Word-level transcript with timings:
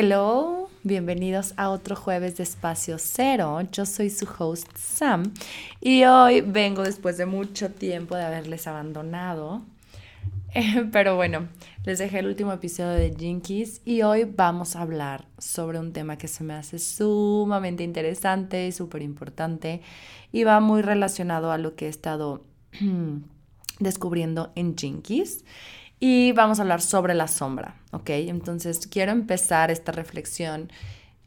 Hello, 0.00 0.70
bienvenidos 0.84 1.54
a 1.56 1.70
otro 1.70 1.96
jueves 1.96 2.36
de 2.36 2.44
Espacio 2.44 2.98
Cero. 3.00 3.60
Yo 3.72 3.84
soy 3.84 4.10
su 4.10 4.28
host 4.38 4.68
Sam 4.76 5.34
y 5.80 6.04
hoy 6.04 6.40
vengo 6.40 6.84
después 6.84 7.18
de 7.18 7.26
mucho 7.26 7.72
tiempo 7.72 8.14
de 8.14 8.22
haberles 8.22 8.68
abandonado. 8.68 9.62
pero 10.92 11.16
bueno, 11.16 11.48
les 11.84 11.98
dejé 11.98 12.20
el 12.20 12.28
último 12.28 12.52
episodio 12.52 12.92
de 12.92 13.12
Jinkies 13.12 13.82
y 13.84 14.02
hoy 14.02 14.22
vamos 14.22 14.76
a 14.76 14.82
hablar 14.82 15.26
sobre 15.36 15.80
un 15.80 15.92
tema 15.92 16.16
que 16.16 16.28
se 16.28 16.44
me 16.44 16.54
hace 16.54 16.78
sumamente 16.78 17.82
interesante 17.82 18.68
y 18.68 18.70
súper 18.70 19.02
importante 19.02 19.82
y 20.30 20.44
va 20.44 20.60
muy 20.60 20.80
relacionado 20.80 21.50
a 21.50 21.58
lo 21.58 21.74
que 21.74 21.86
he 21.86 21.88
estado 21.88 22.44
descubriendo 23.80 24.52
en 24.54 24.76
Jinkies 24.76 25.44
y 26.00 26.32
vamos 26.32 26.58
a 26.58 26.62
hablar 26.62 26.80
sobre 26.80 27.14
la 27.14 27.28
sombra, 27.28 27.76
¿ok? 27.92 28.10
Entonces 28.10 28.86
quiero 28.86 29.12
empezar 29.12 29.70
esta 29.70 29.92
reflexión 29.92 30.70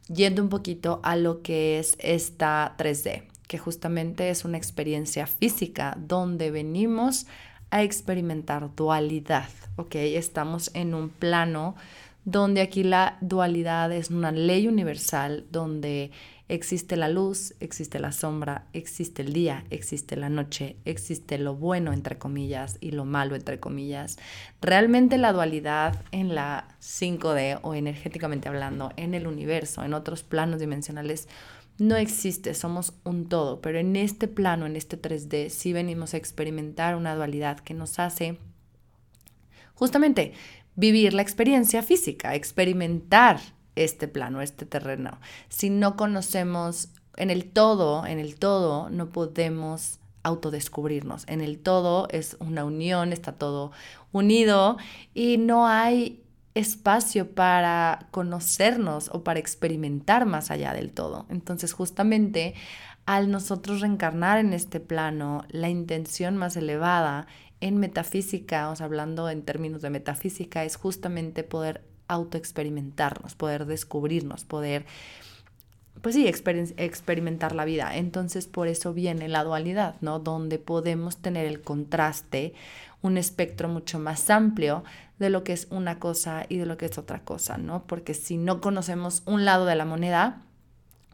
yendo 0.08 0.42
un 0.42 0.48
poquito 0.48 1.00
a 1.02 1.16
lo 1.16 1.42
que 1.42 1.78
es 1.78 1.96
esta 1.98 2.74
3D, 2.78 3.24
que 3.48 3.58
justamente 3.58 4.30
es 4.30 4.44
una 4.44 4.58
experiencia 4.58 5.26
física 5.26 5.96
donde 5.98 6.50
venimos 6.50 7.26
a 7.70 7.82
experimentar 7.82 8.74
dualidad, 8.74 9.48
¿ok? 9.76 9.94
Estamos 9.96 10.70
en 10.74 10.94
un 10.94 11.08
plano 11.08 11.74
donde 12.24 12.60
aquí 12.60 12.84
la 12.84 13.18
dualidad 13.20 13.90
es 13.92 14.10
una 14.10 14.30
ley 14.30 14.68
universal, 14.68 15.46
donde 15.50 16.12
Existe 16.52 16.96
la 16.96 17.08
luz, 17.08 17.54
existe 17.60 17.98
la 17.98 18.12
sombra, 18.12 18.66
existe 18.74 19.22
el 19.22 19.32
día, 19.32 19.64
existe 19.70 20.16
la 20.16 20.28
noche, 20.28 20.76
existe 20.84 21.38
lo 21.38 21.54
bueno 21.54 21.94
entre 21.94 22.18
comillas 22.18 22.76
y 22.82 22.90
lo 22.90 23.06
malo 23.06 23.36
entre 23.36 23.58
comillas. 23.58 24.18
Realmente 24.60 25.16
la 25.16 25.32
dualidad 25.32 26.04
en 26.10 26.34
la 26.34 26.68
5D 26.82 27.60
o 27.62 27.72
energéticamente 27.72 28.50
hablando, 28.50 28.92
en 28.98 29.14
el 29.14 29.26
universo, 29.26 29.82
en 29.82 29.94
otros 29.94 30.24
planos 30.24 30.60
dimensionales, 30.60 31.26
no 31.78 31.96
existe, 31.96 32.52
somos 32.52 32.92
un 33.02 33.30
todo, 33.30 33.62
pero 33.62 33.78
en 33.78 33.96
este 33.96 34.28
plano, 34.28 34.66
en 34.66 34.76
este 34.76 35.00
3D, 35.00 35.48
sí 35.48 35.72
venimos 35.72 36.12
a 36.12 36.18
experimentar 36.18 36.96
una 36.96 37.14
dualidad 37.14 37.60
que 37.60 37.72
nos 37.72 37.98
hace 37.98 38.36
justamente 39.72 40.34
vivir 40.76 41.14
la 41.14 41.22
experiencia 41.22 41.82
física, 41.82 42.34
experimentar 42.34 43.40
este 43.76 44.08
plano, 44.08 44.42
este 44.42 44.66
terreno. 44.66 45.18
Si 45.48 45.70
no 45.70 45.96
conocemos 45.96 46.88
en 47.16 47.30
el 47.30 47.50
todo, 47.50 48.06
en 48.06 48.18
el 48.18 48.36
todo 48.38 48.90
no 48.90 49.10
podemos 49.10 49.98
autodescubrirnos. 50.22 51.24
En 51.26 51.40
el 51.40 51.58
todo 51.58 52.08
es 52.10 52.36
una 52.40 52.64
unión, 52.64 53.12
está 53.12 53.32
todo 53.32 53.72
unido 54.12 54.76
y 55.14 55.38
no 55.38 55.66
hay 55.66 56.22
espacio 56.54 57.34
para 57.34 58.08
conocernos 58.10 59.08
o 59.12 59.24
para 59.24 59.40
experimentar 59.40 60.26
más 60.26 60.50
allá 60.50 60.74
del 60.74 60.92
todo. 60.92 61.26
Entonces, 61.28 61.72
justamente 61.72 62.54
al 63.06 63.30
nosotros 63.30 63.80
reencarnar 63.80 64.38
en 64.38 64.52
este 64.52 64.78
plano, 64.78 65.44
la 65.48 65.68
intención 65.68 66.36
más 66.36 66.56
elevada 66.56 67.26
en 67.60 67.78
metafísica, 67.78 68.70
o 68.70 68.82
hablando 68.82 69.28
en 69.30 69.42
términos 69.42 69.82
de 69.82 69.90
metafísica, 69.90 70.64
es 70.64 70.76
justamente 70.76 71.42
poder 71.42 71.82
autoexperimentarnos, 72.08 73.34
poder 73.34 73.66
descubrirnos, 73.66 74.44
poder, 74.44 74.84
pues 76.00 76.14
sí, 76.14 76.26
experimentar 76.26 77.54
la 77.54 77.64
vida. 77.64 77.96
Entonces 77.96 78.46
por 78.46 78.68
eso 78.68 78.92
viene 78.92 79.28
la 79.28 79.44
dualidad, 79.44 79.96
¿no? 80.00 80.18
Donde 80.18 80.58
podemos 80.58 81.16
tener 81.16 81.46
el 81.46 81.60
contraste, 81.60 82.54
un 83.02 83.18
espectro 83.18 83.68
mucho 83.68 83.98
más 83.98 84.30
amplio 84.30 84.84
de 85.18 85.30
lo 85.30 85.44
que 85.44 85.52
es 85.52 85.66
una 85.70 85.98
cosa 85.98 86.46
y 86.48 86.56
de 86.58 86.66
lo 86.66 86.76
que 86.76 86.86
es 86.86 86.98
otra 86.98 87.20
cosa, 87.20 87.58
¿no? 87.58 87.84
Porque 87.86 88.14
si 88.14 88.36
no 88.36 88.60
conocemos 88.60 89.22
un 89.26 89.44
lado 89.44 89.66
de 89.66 89.76
la 89.76 89.84
moneda, 89.84 90.42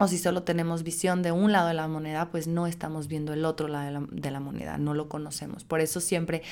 o 0.01 0.07
si 0.07 0.17
solo 0.17 0.45
tenemos 0.45 0.85
visión 0.85 1.23
de 1.23 1.33
un 1.33 1.51
lado 1.51 1.69
de 1.69 1.75
la 1.75 1.89
moneda, 1.89 2.31
pues 2.31 2.47
no 2.47 2.67
estamos 2.67 3.09
viendo 3.09 3.33
el 3.33 3.45
otro 3.45 3.67
lado 3.67 3.87
de 3.87 3.93
la, 3.93 4.07
de 4.11 4.31
la, 4.31 4.39
moneda, 4.39 4.79
no 4.79 4.95
lo 4.95 5.09
conocemos. 5.09 5.65
Por 5.65 5.81
eso 5.81 6.01
siempre 6.01 6.43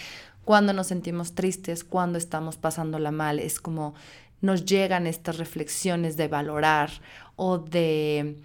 cuando 0.45 0.73
nos 0.73 0.87
sentimos 0.87 1.35
tristes, 1.35 1.83
cuando 1.83 2.19
estamos 2.19 2.57
pasándola 2.57 3.11
mal, 3.11 3.41
es 3.41 3.59
como 3.61 3.95
nos 4.41 4.65
llegan 4.65 5.07
estas 5.07 5.39
reflexiones 5.39 6.17
de 6.17 6.29
valorar 6.29 6.91
o 7.37 7.59
de 7.59 8.37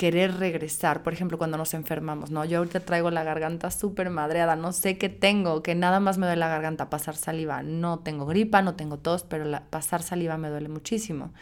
querer 0.00 0.38
regresar, 0.38 1.02
por 1.02 1.12
ejemplo, 1.12 1.36
cuando 1.36 1.58
nos 1.58 1.74
enfermamos, 1.74 2.30
¿no? 2.30 2.46
Yo 2.46 2.56
ahorita 2.58 2.80
traigo 2.80 3.10
la 3.10 3.22
garganta 3.22 3.70
súper 3.70 4.08
madreada, 4.08 4.56
no 4.56 4.72
sé 4.72 4.96
qué 4.96 5.10
tengo, 5.10 5.62
que 5.62 5.74
nada 5.74 6.00
más 6.00 6.16
me 6.16 6.24
duele 6.24 6.40
la 6.40 6.48
garganta, 6.48 6.88
pasar 6.88 7.16
saliva, 7.16 7.62
no 7.62 7.98
tengo 7.98 8.24
gripa, 8.24 8.62
no 8.62 8.76
tengo 8.76 8.96
tos, 8.96 9.24
pero 9.24 9.44
pasar 9.68 10.02
saliva 10.02 10.38
me 10.38 10.48
duele 10.48 10.70
muchísimo. 10.70 11.34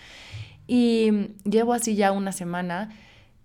Y 0.67 1.37
llevo 1.45 1.73
así 1.73 1.95
ya 1.95 2.11
una 2.11 2.33
semana 2.33 2.91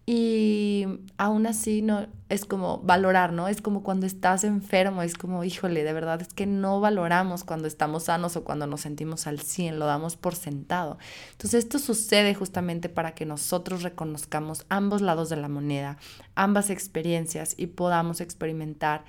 y 0.05 0.85
aún 1.17 1.47
así 1.47 1.81
no 1.81 2.07
es 2.27 2.43
como 2.43 2.79
valorar, 2.79 3.31
¿no? 3.31 3.47
Es 3.47 3.61
como 3.61 3.83
cuando 3.83 4.05
estás 4.05 4.43
enfermo, 4.43 5.01
es 5.01 5.13
como, 5.13 5.45
híjole, 5.45 5.85
de 5.85 5.93
verdad 5.93 6.21
es 6.21 6.33
que 6.33 6.45
no 6.45 6.81
valoramos 6.81 7.45
cuando 7.45 7.69
estamos 7.69 8.03
sanos 8.03 8.35
o 8.35 8.43
cuando 8.43 8.67
nos 8.67 8.81
sentimos 8.81 9.27
al 9.27 9.39
100, 9.39 9.79
lo 9.79 9.85
damos 9.85 10.17
por 10.17 10.35
sentado. 10.35 10.97
Entonces 11.31 11.63
esto 11.63 11.79
sucede 11.79 12.35
justamente 12.35 12.89
para 12.89 13.15
que 13.15 13.25
nosotros 13.25 13.81
reconozcamos 13.81 14.65
ambos 14.67 15.01
lados 15.01 15.29
de 15.29 15.37
la 15.37 15.47
moneda, 15.47 15.97
ambas 16.35 16.69
experiencias 16.69 17.53
y 17.55 17.67
podamos 17.67 18.19
experimentar 18.19 19.05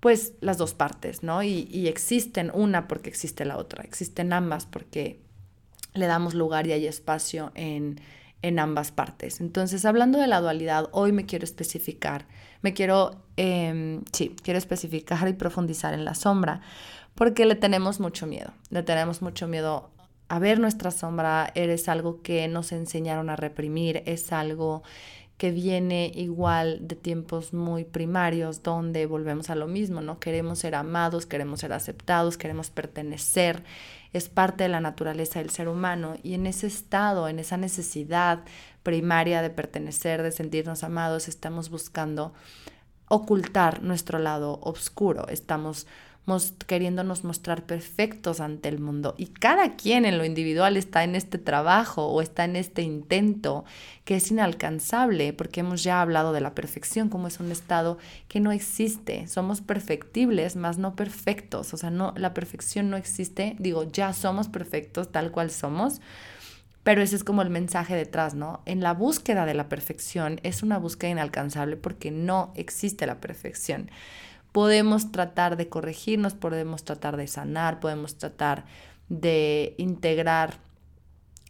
pues 0.00 0.34
las 0.40 0.58
dos 0.58 0.74
partes, 0.74 1.22
¿no? 1.22 1.42
Y, 1.42 1.68
y 1.70 1.88
existen 1.88 2.50
una 2.52 2.86
porque 2.86 3.08
existe 3.08 3.46
la 3.46 3.56
otra, 3.56 3.82
existen 3.82 4.34
ambas 4.34 4.66
porque 4.66 5.22
le 5.94 6.06
damos 6.06 6.34
lugar 6.34 6.66
y 6.66 6.72
hay 6.72 6.86
espacio 6.86 7.50
en 7.54 7.98
en 8.42 8.58
ambas 8.58 8.92
partes. 8.92 9.40
Entonces, 9.40 9.84
hablando 9.84 10.18
de 10.18 10.26
la 10.26 10.40
dualidad, 10.40 10.88
hoy 10.92 11.12
me 11.12 11.26
quiero 11.26 11.44
especificar, 11.44 12.26
me 12.62 12.72
quiero, 12.72 13.22
em, 13.36 14.02
sí, 14.12 14.34
quiero 14.42 14.58
especificar 14.58 15.28
y 15.28 15.32
profundizar 15.32 15.94
en 15.94 16.04
la 16.04 16.14
sombra, 16.14 16.60
porque 17.14 17.46
le 17.46 17.56
tenemos 17.56 18.00
mucho 18.00 18.26
miedo, 18.26 18.52
le 18.70 18.82
tenemos 18.82 19.22
mucho 19.22 19.48
miedo 19.48 19.90
a 20.28 20.38
ver 20.38 20.60
nuestra 20.60 20.90
sombra, 20.90 21.50
eres 21.54 21.88
algo 21.88 22.22
que 22.22 22.46
nos 22.48 22.72
enseñaron 22.72 23.30
a 23.30 23.36
reprimir, 23.36 24.02
es 24.06 24.32
algo 24.32 24.82
que 25.38 25.52
viene 25.52 26.10
igual 26.14 26.80
de 26.80 26.96
tiempos 26.96 27.54
muy 27.54 27.84
primarios, 27.84 28.62
donde 28.64 29.06
volvemos 29.06 29.50
a 29.50 29.54
lo 29.54 29.68
mismo, 29.68 30.00
¿no? 30.00 30.18
Queremos 30.18 30.58
ser 30.58 30.74
amados, 30.74 31.26
queremos 31.26 31.60
ser 31.60 31.72
aceptados, 31.72 32.36
queremos 32.36 32.70
pertenecer, 32.70 33.62
es 34.12 34.28
parte 34.28 34.64
de 34.64 34.68
la 34.68 34.80
naturaleza 34.80 35.38
del 35.38 35.50
ser 35.50 35.68
humano 35.68 36.16
y 36.22 36.34
en 36.34 36.46
ese 36.46 36.66
estado, 36.66 37.28
en 37.28 37.38
esa 37.38 37.56
necesidad 37.56 38.40
primaria 38.82 39.42
de 39.42 39.50
pertenecer, 39.50 40.22
de 40.22 40.32
sentirnos 40.32 40.84
amados, 40.84 41.28
estamos 41.28 41.70
buscando 41.70 42.32
ocultar 43.08 43.82
nuestro 43.82 44.18
lado 44.18 44.58
oscuro, 44.62 45.28
estamos 45.28 45.86
queriéndonos 46.66 47.24
mostrar 47.24 47.64
perfectos 47.64 48.40
ante 48.40 48.68
el 48.68 48.78
mundo. 48.78 49.14
Y 49.16 49.26
cada 49.26 49.76
quien 49.76 50.04
en 50.04 50.18
lo 50.18 50.24
individual 50.24 50.76
está 50.76 51.04
en 51.04 51.14
este 51.14 51.38
trabajo 51.38 52.06
o 52.06 52.20
está 52.20 52.44
en 52.44 52.56
este 52.56 52.82
intento 52.82 53.64
que 54.04 54.16
es 54.16 54.30
inalcanzable, 54.30 55.32
porque 55.32 55.60
hemos 55.60 55.82
ya 55.82 56.02
hablado 56.02 56.32
de 56.32 56.40
la 56.40 56.54
perfección 56.54 57.08
como 57.08 57.28
es 57.28 57.40
un 57.40 57.50
estado 57.50 57.98
que 58.28 58.40
no 58.40 58.52
existe. 58.52 59.26
Somos 59.26 59.60
perfectibles, 59.60 60.56
más 60.56 60.78
no 60.78 60.94
perfectos. 60.96 61.72
O 61.72 61.76
sea, 61.76 61.90
no, 61.90 62.12
la 62.16 62.34
perfección 62.34 62.90
no 62.90 62.96
existe. 62.96 63.56
Digo, 63.58 63.84
ya 63.84 64.12
somos 64.12 64.48
perfectos 64.48 65.10
tal 65.10 65.30
cual 65.30 65.50
somos. 65.50 66.00
Pero 66.82 67.02
ese 67.02 67.16
es 67.16 67.24
como 67.24 67.42
el 67.42 67.50
mensaje 67.50 67.94
detrás, 67.94 68.34
¿no? 68.34 68.62
En 68.64 68.80
la 68.80 68.94
búsqueda 68.94 69.44
de 69.46 69.54
la 69.54 69.68
perfección 69.68 70.40
es 70.42 70.62
una 70.62 70.78
búsqueda 70.78 71.10
inalcanzable 71.10 71.76
porque 71.76 72.10
no 72.10 72.52
existe 72.54 73.06
la 73.06 73.20
perfección 73.20 73.90
podemos 74.58 75.12
tratar 75.12 75.56
de 75.56 75.68
corregirnos, 75.68 76.34
podemos 76.34 76.82
tratar 76.82 77.16
de 77.16 77.28
sanar, 77.28 77.78
podemos 77.78 78.18
tratar 78.18 78.64
de 79.08 79.76
integrar 79.78 80.58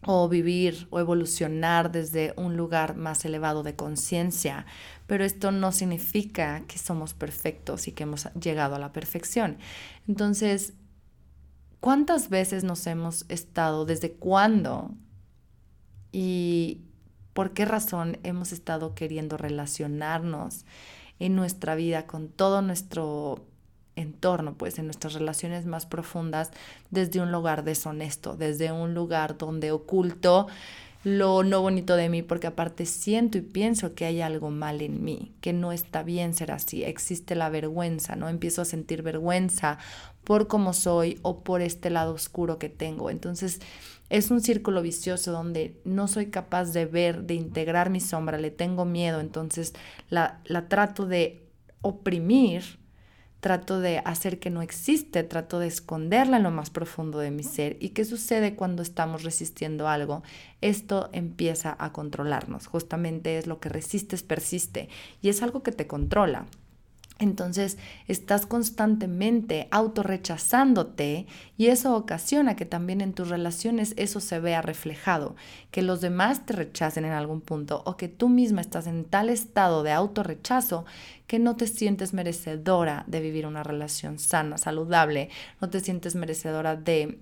o 0.04 0.28
vivir 0.28 0.86
o 0.90 1.00
evolucionar 1.00 1.90
desde 1.90 2.34
un 2.36 2.58
lugar 2.58 2.96
más 2.96 3.24
elevado 3.24 3.62
de 3.62 3.74
conciencia, 3.74 4.66
pero 5.06 5.24
esto 5.24 5.52
no 5.52 5.72
significa 5.72 6.64
que 6.68 6.76
somos 6.76 7.14
perfectos 7.14 7.88
y 7.88 7.92
que 7.92 8.02
hemos 8.02 8.28
llegado 8.34 8.74
a 8.74 8.78
la 8.78 8.92
perfección. 8.92 9.56
Entonces, 10.06 10.74
¿cuántas 11.80 12.28
veces 12.28 12.62
nos 12.62 12.86
hemos 12.86 13.24
estado, 13.30 13.86
desde 13.86 14.12
cuándo 14.12 14.94
y 16.12 16.82
por 17.32 17.54
qué 17.54 17.64
razón 17.64 18.18
hemos 18.22 18.52
estado 18.52 18.94
queriendo 18.94 19.38
relacionarnos 19.38 20.66
en 21.18 21.36
nuestra 21.36 21.74
vida, 21.74 22.06
con 22.06 22.28
todo 22.28 22.62
nuestro 22.62 23.44
entorno, 23.96 24.54
pues 24.54 24.78
en 24.78 24.86
nuestras 24.86 25.14
relaciones 25.14 25.66
más 25.66 25.86
profundas, 25.86 26.50
desde 26.90 27.20
un 27.20 27.32
lugar 27.32 27.64
deshonesto, 27.64 28.36
desde 28.36 28.72
un 28.72 28.94
lugar 28.94 29.36
donde 29.38 29.72
oculto 29.72 30.46
lo 31.04 31.44
no 31.44 31.62
bonito 31.62 31.96
de 31.96 32.08
mí, 32.08 32.22
porque 32.22 32.48
aparte 32.48 32.84
siento 32.84 33.38
y 33.38 33.42
pienso 33.42 33.94
que 33.94 34.04
hay 34.04 34.20
algo 34.20 34.50
mal 34.50 34.82
en 34.82 35.04
mí, 35.04 35.32
que 35.40 35.52
no 35.52 35.72
está 35.72 36.02
bien 36.02 36.34
ser 36.34 36.50
así, 36.50 36.82
existe 36.84 37.34
la 37.34 37.48
vergüenza, 37.50 38.16
¿no? 38.16 38.28
Empiezo 38.28 38.62
a 38.62 38.64
sentir 38.64 39.02
vergüenza 39.02 39.78
por 40.24 40.48
cómo 40.48 40.72
soy 40.72 41.18
o 41.22 41.42
por 41.44 41.62
este 41.62 41.90
lado 41.90 42.14
oscuro 42.14 42.58
que 42.58 42.68
tengo. 42.68 43.10
Entonces, 43.10 43.60
es 44.10 44.30
un 44.30 44.40
círculo 44.40 44.82
vicioso 44.82 45.32
donde 45.32 45.80
no 45.84 46.08
soy 46.08 46.26
capaz 46.26 46.72
de 46.72 46.86
ver, 46.86 47.24
de 47.24 47.34
integrar 47.34 47.90
mi 47.90 48.00
sombra, 48.00 48.38
le 48.38 48.50
tengo 48.50 48.84
miedo, 48.84 49.20
entonces 49.20 49.74
la, 50.08 50.40
la 50.44 50.68
trato 50.68 51.06
de 51.06 51.46
oprimir, 51.82 52.78
trato 53.40 53.80
de 53.80 53.98
hacer 53.98 54.40
que 54.40 54.50
no 54.50 54.62
existe, 54.62 55.22
trato 55.22 55.58
de 55.58 55.68
esconderla 55.68 56.38
en 56.38 56.42
lo 56.42 56.50
más 56.50 56.70
profundo 56.70 57.18
de 57.18 57.30
mi 57.30 57.44
ser. 57.44 57.76
¿Y 57.80 57.90
qué 57.90 58.04
sucede 58.04 58.56
cuando 58.56 58.82
estamos 58.82 59.22
resistiendo 59.22 59.88
algo? 59.88 60.22
Esto 60.60 61.08
empieza 61.12 61.76
a 61.78 61.92
controlarnos, 61.92 62.66
justamente 62.66 63.38
es 63.38 63.46
lo 63.46 63.60
que 63.60 63.68
resistes, 63.68 64.22
persiste, 64.22 64.88
y 65.22 65.28
es 65.28 65.42
algo 65.42 65.62
que 65.62 65.72
te 65.72 65.86
controla. 65.86 66.46
Entonces 67.20 67.78
estás 68.06 68.46
constantemente 68.46 69.66
autorrechazándote 69.72 71.26
y 71.56 71.66
eso 71.66 71.96
ocasiona 71.96 72.54
que 72.54 72.64
también 72.64 73.00
en 73.00 73.12
tus 73.12 73.28
relaciones 73.28 73.92
eso 73.96 74.20
se 74.20 74.38
vea 74.38 74.62
reflejado, 74.62 75.34
que 75.72 75.82
los 75.82 76.00
demás 76.00 76.46
te 76.46 76.52
rechacen 76.52 77.04
en 77.04 77.12
algún 77.12 77.40
punto 77.40 77.82
o 77.86 77.96
que 77.96 78.06
tú 78.06 78.28
misma 78.28 78.60
estás 78.60 78.86
en 78.86 79.04
tal 79.04 79.30
estado 79.30 79.82
de 79.82 79.90
autorrechazo 79.90 80.84
que 81.26 81.40
no 81.40 81.56
te 81.56 81.66
sientes 81.66 82.14
merecedora 82.14 83.04
de 83.08 83.20
vivir 83.20 83.46
una 83.46 83.64
relación 83.64 84.20
sana, 84.20 84.56
saludable, 84.56 85.28
no 85.60 85.70
te 85.70 85.80
sientes 85.80 86.14
merecedora 86.14 86.76
de 86.76 87.18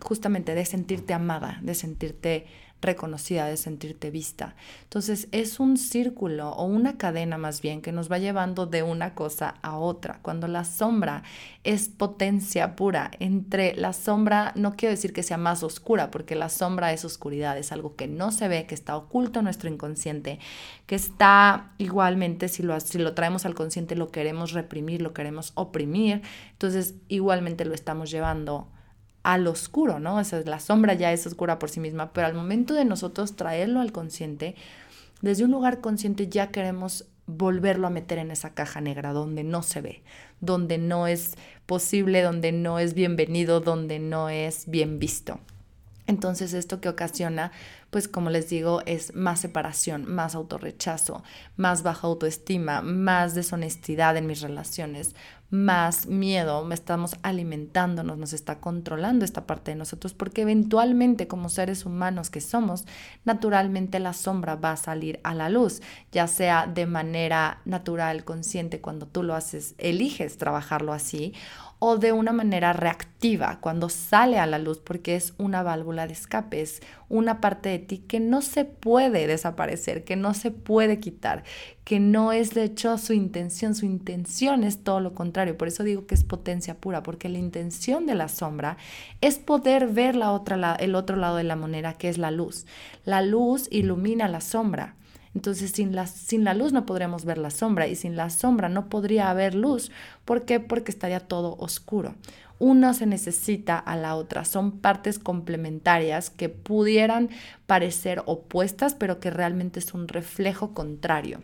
justamente 0.00 0.54
de 0.54 0.64
sentirte 0.66 1.14
amada, 1.14 1.60
de 1.62 1.74
sentirte 1.74 2.46
reconocida, 2.82 3.46
de 3.46 3.56
sentirte 3.56 4.10
vista. 4.10 4.54
Entonces 4.82 5.28
es 5.32 5.60
un 5.60 5.76
círculo 5.76 6.50
o 6.50 6.64
una 6.64 6.98
cadena 6.98 7.38
más 7.38 7.62
bien 7.62 7.80
que 7.80 7.92
nos 7.92 8.10
va 8.10 8.18
llevando 8.18 8.66
de 8.66 8.82
una 8.82 9.14
cosa 9.14 9.54
a 9.62 9.78
otra. 9.78 10.18
Cuando 10.20 10.48
la 10.48 10.64
sombra 10.64 11.22
es 11.64 11.88
potencia 11.88 12.76
pura, 12.76 13.10
entre 13.20 13.74
la 13.76 13.92
sombra 13.92 14.52
no 14.56 14.74
quiero 14.74 14.90
decir 14.90 15.12
que 15.12 15.22
sea 15.22 15.38
más 15.38 15.62
oscura, 15.62 16.10
porque 16.10 16.34
la 16.34 16.48
sombra 16.48 16.92
es 16.92 17.04
oscuridad, 17.04 17.56
es 17.56 17.72
algo 17.72 17.94
que 17.96 18.08
no 18.08 18.32
se 18.32 18.48
ve, 18.48 18.66
que 18.66 18.74
está 18.74 18.96
oculto 18.96 19.38
en 19.38 19.44
nuestro 19.44 19.70
inconsciente, 19.70 20.40
que 20.86 20.96
está 20.96 21.72
igualmente, 21.78 22.48
si 22.48 22.62
lo, 22.62 22.78
si 22.80 22.98
lo 22.98 23.14
traemos 23.14 23.46
al 23.46 23.54
consciente, 23.54 23.94
lo 23.94 24.10
queremos 24.10 24.52
reprimir, 24.52 25.00
lo 25.00 25.14
queremos 25.14 25.52
oprimir, 25.54 26.22
entonces 26.50 26.94
igualmente 27.08 27.64
lo 27.64 27.74
estamos 27.74 28.10
llevando 28.10 28.68
al 29.22 29.46
oscuro, 29.46 29.98
¿no? 29.98 30.20
Esa 30.20 30.38
es 30.38 30.46
la 30.46 30.60
sombra 30.60 30.94
ya 30.94 31.12
es 31.12 31.26
oscura 31.26 31.58
por 31.58 31.70
sí 31.70 31.80
misma, 31.80 32.12
pero 32.12 32.26
al 32.26 32.34
momento 32.34 32.74
de 32.74 32.84
nosotros 32.84 33.36
traerlo 33.36 33.80
al 33.80 33.92
consciente, 33.92 34.56
desde 35.20 35.44
un 35.44 35.52
lugar 35.52 35.80
consciente 35.80 36.28
ya 36.28 36.48
queremos 36.50 37.06
volverlo 37.26 37.86
a 37.86 37.90
meter 37.90 38.18
en 38.18 38.30
esa 38.30 38.54
caja 38.54 38.80
negra 38.80 39.12
donde 39.12 39.44
no 39.44 39.62
se 39.62 39.80
ve, 39.80 40.02
donde 40.40 40.78
no 40.78 41.06
es 41.06 41.36
posible, 41.66 42.22
donde 42.22 42.52
no 42.52 42.78
es 42.78 42.94
bienvenido, 42.94 43.60
donde 43.60 43.98
no 43.98 44.28
es 44.28 44.68
bien 44.68 44.98
visto. 44.98 45.38
Entonces 46.06 46.52
esto 46.52 46.80
que 46.80 46.88
ocasiona, 46.88 47.52
pues 47.90 48.08
como 48.08 48.30
les 48.30 48.48
digo, 48.48 48.82
es 48.86 49.14
más 49.14 49.40
separación, 49.40 50.12
más 50.12 50.34
autorrechazo, 50.34 51.22
más 51.56 51.82
baja 51.82 52.06
autoestima, 52.06 52.82
más 52.82 53.34
deshonestidad 53.34 54.16
en 54.16 54.26
mis 54.26 54.40
relaciones, 54.40 55.14
más 55.52 56.06
miedo, 56.06 56.66
estamos 56.72 57.16
alimentándonos, 57.22 58.16
nos 58.16 58.32
está 58.32 58.58
controlando 58.58 59.24
esta 59.24 59.46
parte 59.46 59.72
de 59.72 59.76
nosotros, 59.76 60.14
porque 60.14 60.42
eventualmente 60.42 61.28
como 61.28 61.50
seres 61.50 61.84
humanos 61.84 62.30
que 62.30 62.40
somos, 62.40 62.86
naturalmente 63.26 64.00
la 64.00 64.14
sombra 64.14 64.56
va 64.56 64.72
a 64.72 64.76
salir 64.78 65.20
a 65.24 65.34
la 65.34 65.50
luz, 65.50 65.82
ya 66.10 66.26
sea 66.26 66.66
de 66.66 66.86
manera 66.86 67.60
natural, 67.66 68.24
consciente, 68.24 68.80
cuando 68.80 69.06
tú 69.06 69.22
lo 69.22 69.34
haces, 69.34 69.74
eliges 69.76 70.38
trabajarlo 70.38 70.94
así, 70.94 71.34
o 71.84 71.96
de 71.96 72.12
una 72.12 72.30
manera 72.30 72.72
reactiva 72.72 73.58
cuando 73.60 73.88
sale 73.88 74.38
a 74.38 74.46
la 74.46 74.60
luz 74.60 74.78
porque 74.78 75.16
es 75.16 75.34
una 75.36 75.64
válvula 75.64 76.06
de 76.06 76.12
escape, 76.12 76.60
es 76.60 76.80
una 77.08 77.40
parte 77.40 77.70
de 77.70 77.80
ti 77.80 77.98
que 77.98 78.20
no 78.20 78.40
se 78.40 78.64
puede 78.64 79.26
desaparecer, 79.26 80.04
que 80.04 80.14
no 80.14 80.32
se 80.32 80.52
puede 80.52 81.00
quitar, 81.00 81.42
que 81.82 81.98
no 81.98 82.30
es 82.30 82.54
de 82.54 82.62
hecho 82.62 82.96
su 82.98 83.14
intención, 83.14 83.74
su 83.74 83.84
intención 83.84 84.62
es 84.62 84.84
todo 84.84 85.00
lo 85.00 85.12
contrario, 85.12 85.58
por 85.58 85.66
eso 85.66 85.82
digo 85.82 86.06
que 86.06 86.14
es 86.14 86.22
potencia 86.22 86.76
pura, 86.76 87.02
porque 87.02 87.28
la 87.28 87.38
intención 87.38 88.06
de 88.06 88.14
la 88.14 88.28
sombra 88.28 88.76
es 89.20 89.40
poder 89.40 89.88
ver 89.88 90.14
la 90.14 90.30
otra, 90.30 90.76
el 90.76 90.94
otro 90.94 91.16
lado 91.16 91.34
de 91.34 91.42
la 91.42 91.56
moneda 91.56 91.94
que 91.94 92.08
es 92.08 92.16
la 92.16 92.30
luz. 92.30 92.64
La 93.04 93.22
luz 93.22 93.66
ilumina 93.72 94.28
la 94.28 94.40
sombra. 94.40 94.94
Entonces 95.34 95.70
sin 95.72 95.94
la, 95.94 96.06
sin 96.06 96.44
la 96.44 96.54
luz 96.54 96.72
no 96.72 96.84
podríamos 96.84 97.24
ver 97.24 97.38
la 97.38 97.50
sombra 97.50 97.86
y 97.86 97.96
sin 97.96 98.16
la 98.16 98.30
sombra 98.30 98.68
no 98.68 98.88
podría 98.88 99.30
haber 99.30 99.54
luz. 99.54 99.90
¿Por 100.24 100.44
qué? 100.44 100.60
Porque 100.60 100.90
estaría 100.90 101.20
todo 101.20 101.56
oscuro. 101.58 102.14
Una 102.58 102.94
se 102.94 103.06
necesita 103.06 103.78
a 103.78 103.96
la 103.96 104.14
otra. 104.14 104.44
Son 104.44 104.78
partes 104.78 105.18
complementarias 105.18 106.30
que 106.30 106.48
pudieran 106.48 107.30
parecer 107.66 108.22
opuestas, 108.26 108.94
pero 108.94 109.18
que 109.18 109.30
realmente 109.30 109.80
es 109.80 109.94
un 109.94 110.06
reflejo 110.06 110.74
contrario. 110.74 111.42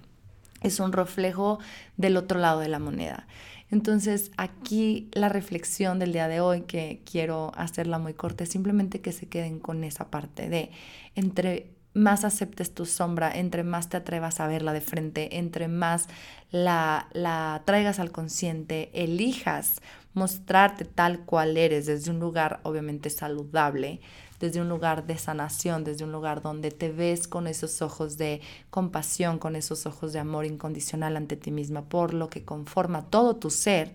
Es 0.61 0.81
un 0.81 0.93
reflejo 0.93 1.59
del 1.97 2.17
otro 2.17 2.39
lado 2.39 2.61
de 2.61 2.69
la 2.69 2.79
moneda. 2.79 3.27
Entonces, 3.71 4.31
aquí 4.37 5.09
la 5.13 5.29
reflexión 5.29 5.99
del 5.99 6.13
día 6.13 6.29
de 6.29 6.41
hoy, 6.41 6.63
que 6.63 7.03
quiero 7.05 7.53
hacerla 7.57 7.99
muy 7.99 8.15
corta, 8.15 8.45
es 8.45 8.51
simplemente 8.51 9.01
que 9.01 9.13
se 9.13 9.29
queden 9.29 9.59
con 9.61 9.85
esa 9.85 10.11
parte 10.11 10.49
de 10.49 10.71
entre 11.15 11.78
más 11.99 12.25
aceptes 12.25 12.73
tu 12.73 12.87
sombra, 12.87 13.31
entre 13.31 13.65
más 13.65 13.89
te 13.89 13.97
atrevas 13.97 14.41
a 14.41 14.47
verla 14.47 14.73
de 14.73 14.81
frente, 14.81 15.39
entre 15.39 15.69
más 15.69 16.07
la, 16.51 17.09
la 17.13 17.63
traigas 17.67 17.99
al 17.99 18.11
consciente, 18.11 18.91
elijas 18.95 19.83
mostrarte 20.15 20.85
tal 20.85 21.21
cual 21.21 21.57
eres 21.57 21.87
desde 21.87 22.11
un 22.11 22.19
lugar 22.19 22.61
obviamente 22.63 23.11
saludable, 23.11 24.01
desde 24.41 24.61
un 24.61 24.69
lugar 24.69 25.07
de 25.07 25.19
sanación, 25.19 25.85
desde 25.85 26.05
un 26.05 26.13
lugar 26.13 26.43
donde 26.43 26.71
te 26.71 26.91
ves 26.91 27.27
con 27.27 27.47
esos 27.47 27.83
ojos 27.83 28.19
de 28.19 28.41
compasión, 28.71 29.39
con 29.39 29.57
esos 29.57 29.87
ojos 29.87 30.13
de 30.13 30.21
amor 30.21 30.47
incondicional 30.47 31.17
ante 31.17 31.37
ti 31.37 31.51
misma, 31.51 31.83
por 31.83 32.15
lo 32.15 32.29
que 32.29 32.45
conforma 32.45 33.07
todo 33.07 33.37
tu 33.37 33.51
ser, 33.51 33.95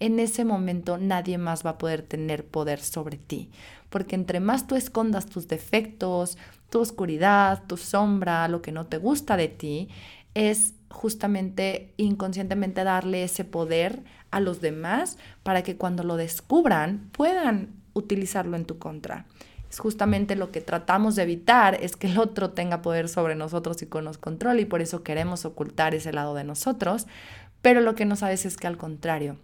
en 0.00 0.18
ese 0.18 0.44
momento 0.44 0.98
nadie 0.98 1.38
más 1.38 1.64
va 1.64 1.70
a 1.70 1.78
poder 1.78 2.02
tener 2.02 2.44
poder 2.44 2.80
sobre 2.80 3.16
ti. 3.16 3.50
Porque 3.90 4.16
entre 4.16 4.40
más 4.40 4.66
tú 4.66 4.74
escondas 4.74 5.26
tus 5.26 5.46
defectos, 5.46 6.36
tu 6.74 6.80
oscuridad, 6.80 7.62
tu 7.68 7.76
sombra, 7.76 8.48
lo 8.48 8.60
que 8.60 8.72
no 8.72 8.86
te 8.86 8.98
gusta 8.98 9.36
de 9.36 9.46
ti, 9.46 9.90
es 10.34 10.74
justamente 10.90 11.94
inconscientemente 11.98 12.82
darle 12.82 13.22
ese 13.22 13.44
poder 13.44 14.02
a 14.32 14.40
los 14.40 14.60
demás 14.60 15.16
para 15.44 15.62
que 15.62 15.76
cuando 15.76 16.02
lo 16.02 16.16
descubran 16.16 17.10
puedan 17.12 17.76
utilizarlo 17.92 18.56
en 18.56 18.64
tu 18.64 18.80
contra. 18.80 19.26
Es 19.70 19.78
justamente 19.78 20.34
lo 20.34 20.50
que 20.50 20.60
tratamos 20.60 21.14
de 21.14 21.22
evitar, 21.22 21.78
es 21.80 21.94
que 21.94 22.08
el 22.08 22.18
otro 22.18 22.50
tenga 22.50 22.82
poder 22.82 23.08
sobre 23.08 23.36
nosotros 23.36 23.80
y 23.82 23.86
con 23.86 24.02
nos 24.02 24.18
controle 24.18 24.62
y 24.62 24.64
por 24.64 24.82
eso 24.82 25.04
queremos 25.04 25.44
ocultar 25.44 25.94
ese 25.94 26.12
lado 26.12 26.34
de 26.34 26.42
nosotros, 26.42 27.06
pero 27.62 27.82
lo 27.82 27.94
que 27.94 28.04
no 28.04 28.16
sabes 28.16 28.46
es 28.46 28.56
que 28.56 28.66
al 28.66 28.78
contrario, 28.78 29.36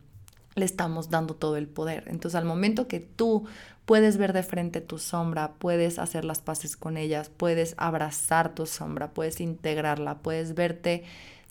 le 0.57 0.65
estamos 0.65 1.11
dando 1.11 1.37
todo 1.37 1.57
el 1.57 1.69
poder. 1.69 2.05
Entonces 2.09 2.35
al 2.35 2.45
momento 2.45 2.89
que 2.89 2.99
tú 2.99 3.47
puedes 3.91 4.19
ver 4.19 4.33
de 4.33 4.45
frente 4.45 4.81
tu 4.81 4.99
sombra, 4.99 5.55
puedes 5.55 5.99
hacer 5.99 6.25
las 6.25 6.41
paces 6.41 6.77
con 6.77 6.97
ellas, 6.97 7.29
puedes 7.29 7.75
abrazar 7.77 8.55
tu 8.55 8.65
sombra, 8.65 9.13
puedes 9.13 9.41
integrarla, 9.41 10.19
puedes 10.19 10.55
verte 10.55 11.03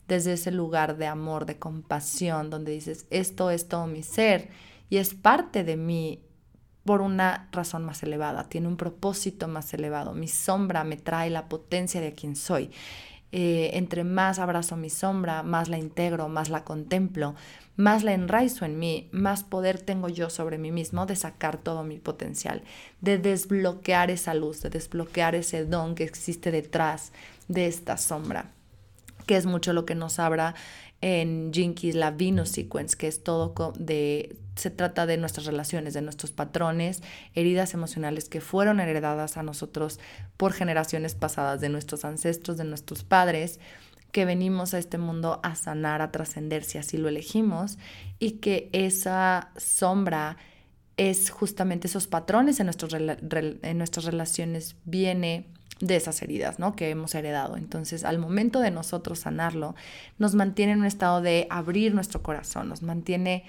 desde 0.08 0.32
ese 0.32 0.50
lugar 0.50 0.96
de 0.96 1.06
amor, 1.06 1.44
de 1.44 1.58
compasión, 1.58 2.48
donde 2.48 2.72
dices, 2.72 3.04
esto 3.10 3.50
es 3.50 3.68
todo 3.68 3.86
mi 3.86 4.02
ser 4.02 4.48
y 4.88 4.96
es 4.96 5.12
parte 5.12 5.64
de 5.64 5.76
mí 5.76 6.22
por 6.86 7.02
una 7.02 7.50
razón 7.52 7.84
más 7.84 8.02
elevada, 8.04 8.48
tiene 8.48 8.68
un 8.68 8.78
propósito 8.78 9.46
más 9.46 9.74
elevado. 9.74 10.14
Mi 10.14 10.26
sombra 10.26 10.82
me 10.82 10.96
trae 10.96 11.28
la 11.28 11.46
potencia 11.46 12.00
de 12.00 12.14
quien 12.14 12.36
soy. 12.36 12.70
Eh, 13.32 13.72
entre 13.74 14.02
más 14.02 14.38
abrazo 14.38 14.76
mi 14.76 14.88
sombra, 14.88 15.42
más 15.42 15.68
la 15.68 15.76
integro, 15.76 16.30
más 16.30 16.48
la 16.48 16.64
contemplo, 16.64 17.34
más 17.76 18.04
la 18.04 18.12
enraizo 18.12 18.64
en 18.64 18.78
mí, 18.78 19.08
más 19.12 19.42
poder 19.42 19.80
tengo 19.80 20.08
yo 20.08 20.30
sobre 20.30 20.58
mí 20.58 20.70
mismo 20.70 21.06
de 21.06 21.16
sacar 21.16 21.56
todo 21.56 21.82
mi 21.82 21.98
potencial, 21.98 22.62
de 23.00 23.18
desbloquear 23.18 24.10
esa 24.10 24.34
luz, 24.34 24.62
de 24.62 24.70
desbloquear 24.70 25.34
ese 25.34 25.64
don 25.64 25.94
que 25.94 26.04
existe 26.04 26.50
detrás 26.50 27.12
de 27.48 27.66
esta 27.66 27.96
sombra, 27.96 28.50
que 29.26 29.36
es 29.36 29.46
mucho 29.46 29.72
lo 29.72 29.86
que 29.86 29.94
nos 29.94 30.18
habla 30.18 30.54
en 31.00 31.50
Jinkies 31.52 31.94
la 31.94 32.10
Venus 32.10 32.50
Sequence, 32.50 32.96
que 32.96 33.08
es 33.08 33.22
todo 33.22 33.54
de, 33.78 34.36
se 34.56 34.70
trata 34.70 35.06
de 35.06 35.16
nuestras 35.16 35.46
relaciones, 35.46 35.94
de 35.94 36.02
nuestros 36.02 36.32
patrones, 36.32 37.02
heridas 37.34 37.72
emocionales 37.72 38.28
que 38.28 38.40
fueron 38.40 38.80
heredadas 38.80 39.36
a 39.36 39.42
nosotros 39.42 39.98
por 40.36 40.52
generaciones 40.52 41.14
pasadas, 41.14 41.60
de 41.60 41.70
nuestros 41.70 42.04
ancestros, 42.04 42.58
de 42.58 42.64
nuestros 42.64 43.02
padres, 43.02 43.58
que 44.12 44.24
venimos 44.24 44.74
a 44.74 44.78
este 44.78 44.98
mundo 44.98 45.40
a 45.42 45.54
sanar, 45.54 46.02
a 46.02 46.10
trascender 46.10 46.64
si 46.64 46.78
así 46.78 46.96
lo 46.96 47.08
elegimos, 47.08 47.78
y 48.18 48.32
que 48.32 48.68
esa 48.72 49.50
sombra 49.56 50.36
es 50.96 51.30
justamente 51.30 51.86
esos 51.86 52.06
patrones 52.06 52.60
en, 52.60 52.68
en 52.68 53.78
nuestras 53.78 54.04
relaciones, 54.04 54.76
viene 54.84 55.46
de 55.80 55.96
esas 55.96 56.20
heridas, 56.22 56.58
¿no? 56.58 56.76
Que 56.76 56.90
hemos 56.90 57.14
heredado. 57.14 57.56
Entonces, 57.56 58.04
al 58.04 58.18
momento 58.18 58.60
de 58.60 58.70
nosotros 58.70 59.20
sanarlo, 59.20 59.74
nos 60.18 60.34
mantiene 60.34 60.72
en 60.72 60.80
un 60.80 60.86
estado 60.86 61.22
de 61.22 61.46
abrir 61.48 61.94
nuestro 61.94 62.22
corazón, 62.22 62.68
nos 62.68 62.82
mantiene 62.82 63.44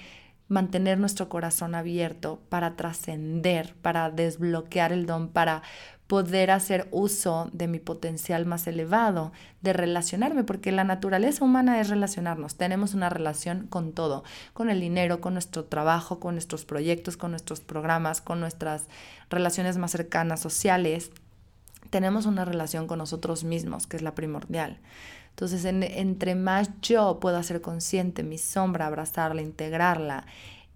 mantener 0.52 1.00
nuestro 1.00 1.30
corazón 1.30 1.76
abierto 1.76 2.42
para 2.50 2.76
trascender, 2.76 3.74
para 3.82 4.12
desbloquear 4.12 4.92
el 4.92 5.06
don, 5.06 5.30
para 5.30 5.64
poder 6.08 6.52
hacer 6.52 6.90
uso 6.92 7.50
de 7.54 7.70
mi 7.70 7.80
potencial 7.80 8.46
más 8.46 8.68
elevado, 8.68 9.32
de 9.62 9.72
relacionarme, 9.72 10.44
porque 10.44 10.74
la 10.74 10.84
naturaleza 10.84 11.46
humana 11.46 11.80
es 11.80 11.88
relacionarnos. 11.88 12.56
Tenemos 12.56 12.94
una 12.94 13.10
relación 13.10 13.68
con 13.68 13.94
todo, 13.94 14.26
con 14.52 14.70
el 14.70 14.82
dinero, 14.82 15.22
con 15.22 15.34
nuestro 15.34 15.64
trabajo, 15.64 16.20
con 16.20 16.36
nuestros 16.36 16.66
proyectos, 16.66 17.16
con 17.16 17.32
nuestros 17.32 17.62
programas, 17.62 18.20
con 18.20 18.42
nuestras 18.42 18.88
relaciones 19.30 19.78
más 19.78 19.92
cercanas, 19.92 20.42
sociales. 20.42 21.12
Tenemos 21.92 22.26
una 22.26 22.44
relación 22.44 22.88
con 22.88 22.98
nosotros 22.98 23.46
mismos, 23.46 23.88
que 23.88 23.96
es 23.96 24.04
la 24.04 24.16
primordial. 24.16 24.80
Entonces, 25.32 25.66
entre 25.66 26.36
más 26.36 26.70
yo 26.82 27.20
pueda 27.20 27.42
ser 27.44 27.62
consciente, 27.62 28.24
mi 28.24 28.38
sombra, 28.38 28.88
abrazarla, 28.88 29.42
integrarla, 29.42 30.26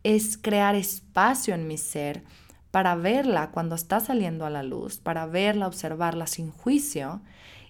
es 0.03 0.38
crear 0.38 0.75
espacio 0.75 1.53
en 1.53 1.67
mi 1.67 1.77
ser 1.77 2.24
para 2.71 2.95
verla 2.95 3.51
cuando 3.51 3.75
está 3.75 4.00
saliendo 4.00 4.45
a 4.45 4.50
la 4.50 4.63
luz, 4.63 4.97
para 4.97 5.25
verla, 5.25 5.67
observarla 5.67 6.27
sin 6.27 6.51
juicio 6.51 7.21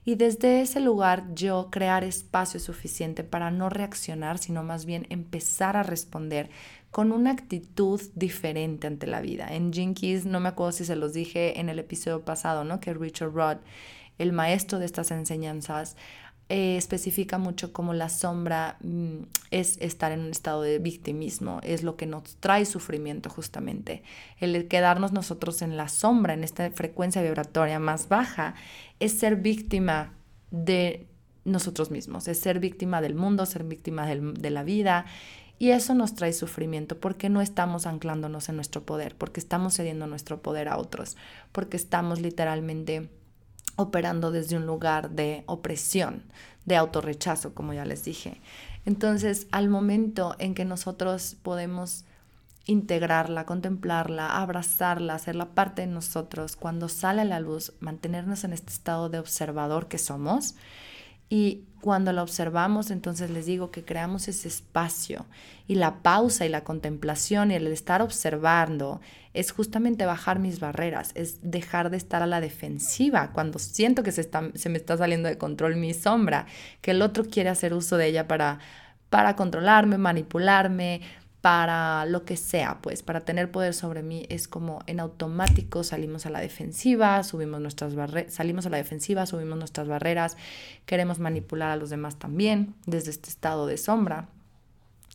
y 0.03 0.15
desde 0.15 0.61
ese 0.61 0.79
lugar 0.79 1.25
yo 1.33 1.69
crear 1.71 2.03
espacio 2.03 2.59
suficiente 2.59 3.23
para 3.23 3.49
no 3.49 3.69
reaccionar, 3.69 4.37
sino 4.37 4.63
más 4.63 4.85
bien 4.85 5.07
empezar 5.09 5.77
a 5.77 5.83
responder 5.83 6.49
con 6.91 7.11
una 7.11 7.31
actitud 7.31 7.99
diferente 8.13 8.87
ante 8.87 9.07
la 9.07 9.19
vida. 9.19 9.47
En 9.53 9.73
Jinkies, 9.73 10.25
no 10.25 10.39
me 10.39 10.49
acuerdo 10.49 10.73
si 10.73 10.85
se 10.85 10.95
los 10.95 11.13
dije 11.13 11.59
en 11.59 11.69
el 11.69 11.79
episodio 11.79 12.23
pasado, 12.23 12.63
¿no? 12.63 12.79
Que 12.79 12.93
Richard 12.93 13.33
Rod, 13.33 13.57
el 14.17 14.31
maestro 14.31 14.77
de 14.77 14.85
estas 14.85 15.09
enseñanzas, 15.11 15.97
eh, 16.47 16.77
especifica 16.77 17.39
mucho 17.39 17.73
como 17.73 17.95
la 17.95 18.07
sombra 18.07 18.77
mm, 18.83 19.23
es 19.49 19.77
estar 19.81 20.11
en 20.11 20.19
un 20.19 20.29
estado 20.29 20.61
de 20.61 20.77
victimismo, 20.77 21.59
es 21.63 21.81
lo 21.81 21.95
que 21.97 22.05
nos 22.05 22.35
trae 22.35 22.65
sufrimiento 22.65 23.31
justamente. 23.31 24.03
El 24.39 24.67
quedarnos 24.67 25.11
nosotros 25.11 25.63
en 25.63 25.75
la 25.75 25.87
sombra, 25.87 26.35
en 26.35 26.43
esta 26.43 26.69
frecuencia 26.69 27.23
vibratoria 27.23 27.79
más 27.79 28.09
baja, 28.09 28.53
es 28.99 29.13
ser 29.13 29.37
víctima 29.37 30.13
de 30.51 31.07
nosotros 31.45 31.89
mismos, 31.89 32.27
es 32.27 32.39
ser 32.39 32.59
víctima 32.59 33.01
del 33.01 33.15
mundo, 33.15 33.47
ser 33.47 33.63
víctima 33.63 34.05
de 34.05 34.49
la 34.51 34.63
vida. 34.63 35.05
Y 35.57 35.69
eso 35.69 35.95
nos 35.95 36.13
trae 36.13 36.33
sufrimiento 36.33 36.99
porque 36.99 37.29
no 37.29 37.41
estamos 37.41 37.87
anclándonos 37.87 38.49
en 38.49 38.55
nuestro 38.57 38.85
poder, 38.85 39.15
porque 39.15 39.39
estamos 39.39 39.75
cediendo 39.75 40.05
nuestro 40.05 40.43
poder 40.43 40.67
a 40.67 40.77
otros, 40.77 41.17
porque 41.51 41.77
estamos 41.77 42.21
literalmente 42.21 43.09
operando 43.75 44.31
desde 44.31 44.57
un 44.57 44.65
lugar 44.65 45.11
de 45.11 45.43
opresión, 45.47 46.23
de 46.65 46.75
autorrechazo, 46.75 47.53
como 47.53 47.73
ya 47.73 47.85
les 47.85 48.03
dije. 48.03 48.41
Entonces, 48.85 49.47
al 49.51 49.69
momento 49.69 50.35
en 50.39 50.53
que 50.53 50.65
nosotros 50.65 51.35
podemos 51.41 52.05
integrarla, 52.65 53.45
contemplarla, 53.45 54.41
abrazarla, 54.41 55.15
hacerla 55.15 55.53
parte 55.53 55.81
de 55.81 55.87
nosotros, 55.87 56.55
cuando 56.55 56.89
sale 56.89 57.21
a 57.21 57.25
la 57.25 57.39
luz, 57.39 57.73
mantenernos 57.79 58.43
en 58.43 58.53
este 58.53 58.71
estado 58.71 59.09
de 59.09 59.19
observador 59.19 59.87
que 59.87 59.97
somos, 59.97 60.55
y 61.35 61.65
cuando 61.81 62.13
la 62.13 62.23
observamos, 62.23 62.91
entonces 62.91 63.29
les 63.29 63.45
digo 63.45 63.69
que 63.69 63.83
creamos 63.83 64.29
ese 64.29 64.47
espacio 64.47 65.25
y 65.67 65.75
la 65.75 66.01
pausa 66.01 66.45
y 66.45 66.49
la 66.49 66.63
contemplación 66.63 67.51
y 67.51 67.55
el 67.55 67.67
estar 67.67 68.01
observando 68.01 69.01
es 69.33 69.51
justamente 69.51 70.05
bajar 70.05 70.39
mis 70.39 70.61
barreras, 70.61 71.11
es 71.13 71.39
dejar 71.41 71.89
de 71.89 71.97
estar 71.97 72.23
a 72.23 72.25
la 72.25 72.39
defensiva 72.39 73.33
cuando 73.33 73.59
siento 73.59 74.01
que 74.01 74.13
se, 74.13 74.21
está, 74.21 74.49
se 74.55 74.69
me 74.69 74.77
está 74.77 74.95
saliendo 74.95 75.27
de 75.27 75.37
control 75.37 75.75
mi 75.75 75.93
sombra, 75.93 76.45
que 76.79 76.91
el 76.91 77.01
otro 77.01 77.25
quiere 77.25 77.49
hacer 77.49 77.73
uso 77.73 77.97
de 77.97 78.07
ella 78.07 78.29
para, 78.29 78.59
para 79.09 79.35
controlarme, 79.35 79.97
manipularme, 79.97 81.01
para 81.45 82.07
lo 82.07 82.25
que 82.25 82.37
sea, 82.37 82.79
pues 82.81 83.03
para 83.03 83.21
tener 83.21 83.51
poder 83.51 83.75
sobre 83.75 84.01
mí 84.01 84.25
es 84.29 84.47
como 84.47 84.79
en 84.87 84.99
automático 84.99 85.83
salimos 85.83 86.25
a 86.25 86.31
la 86.31 86.39
defensiva, 86.39 87.21
subimos 87.21 87.61
nuestras 87.61 87.93
barreras, 87.93 88.33
salimos 88.33 88.65
a 88.65 88.71
la 88.71 88.77
defensiva, 88.77 89.27
subimos 89.27 89.55
nuestras 89.55 89.87
barreras, 89.87 90.37
queremos 90.87 91.19
manipular 91.19 91.69
a 91.69 91.75
los 91.75 91.91
demás 91.91 92.15
también 92.17 92.73
desde 92.87 93.11
este 93.11 93.29
estado 93.29 93.67
de 93.67 93.77
sombra. 93.77 94.27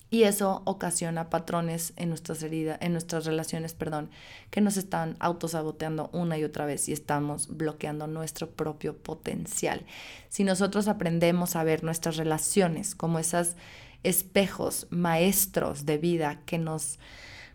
Y 0.09 0.23
eso 0.23 0.63
ocasiona 0.67 1.31
patrones 1.31 1.95
en 1.97 2.11
nuestras 2.11 2.45
heridas, 2.45 2.79
en 2.81 2.93
nuestras 2.93 3.25
relaciones, 3.25 3.75
perdón, 3.75 4.09
que 4.51 4.61
nos 4.61 4.77
están 4.77 5.17
autosaboteando 5.19 6.11
una 6.13 6.39
y 6.39 6.45
otra 6.45 6.65
vez 6.65 6.89
y 6.89 6.93
estamos 6.93 7.49
bloqueando 7.57 8.07
nuestro 8.07 8.51
propio 8.51 8.97
potencial. 8.97 9.85
Si 10.29 10.45
nosotros 10.45 10.87
aprendemos 10.87 11.57
a 11.57 11.65
ver 11.65 11.83
nuestras 11.83 12.17
relaciones 12.17 12.95
como 12.95 13.19
esas 13.19 13.57
espejos 14.03 14.87
maestros 14.91 15.87
de 15.87 15.99
vida 15.99 16.41
que 16.47 16.59
nos 16.59 16.99